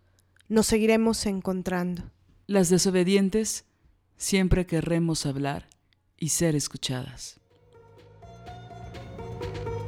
Nos 0.49 0.69
seguiremos 0.69 1.27
encontrando. 1.27 2.13
Las 2.47 2.69
desobedientes 2.69 3.65
siempre 4.17 4.67
querremos 4.67 5.27
hablar 5.27 5.67
y 6.19 6.31
ser 6.31 6.55
escuchadas. 6.55 7.41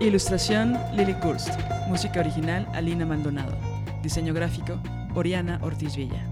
Ilustración 0.01 0.79
Lily 0.95 1.15
Kurst. 1.15 1.49
Música 1.89 2.21
original 2.21 2.67
Alina 2.75 3.07
Maldonado. 3.07 3.57
Diseño 4.03 4.35
gráfico 4.35 4.79
Oriana 5.15 5.59
Ortiz 5.63 5.97
Villa. 5.97 6.31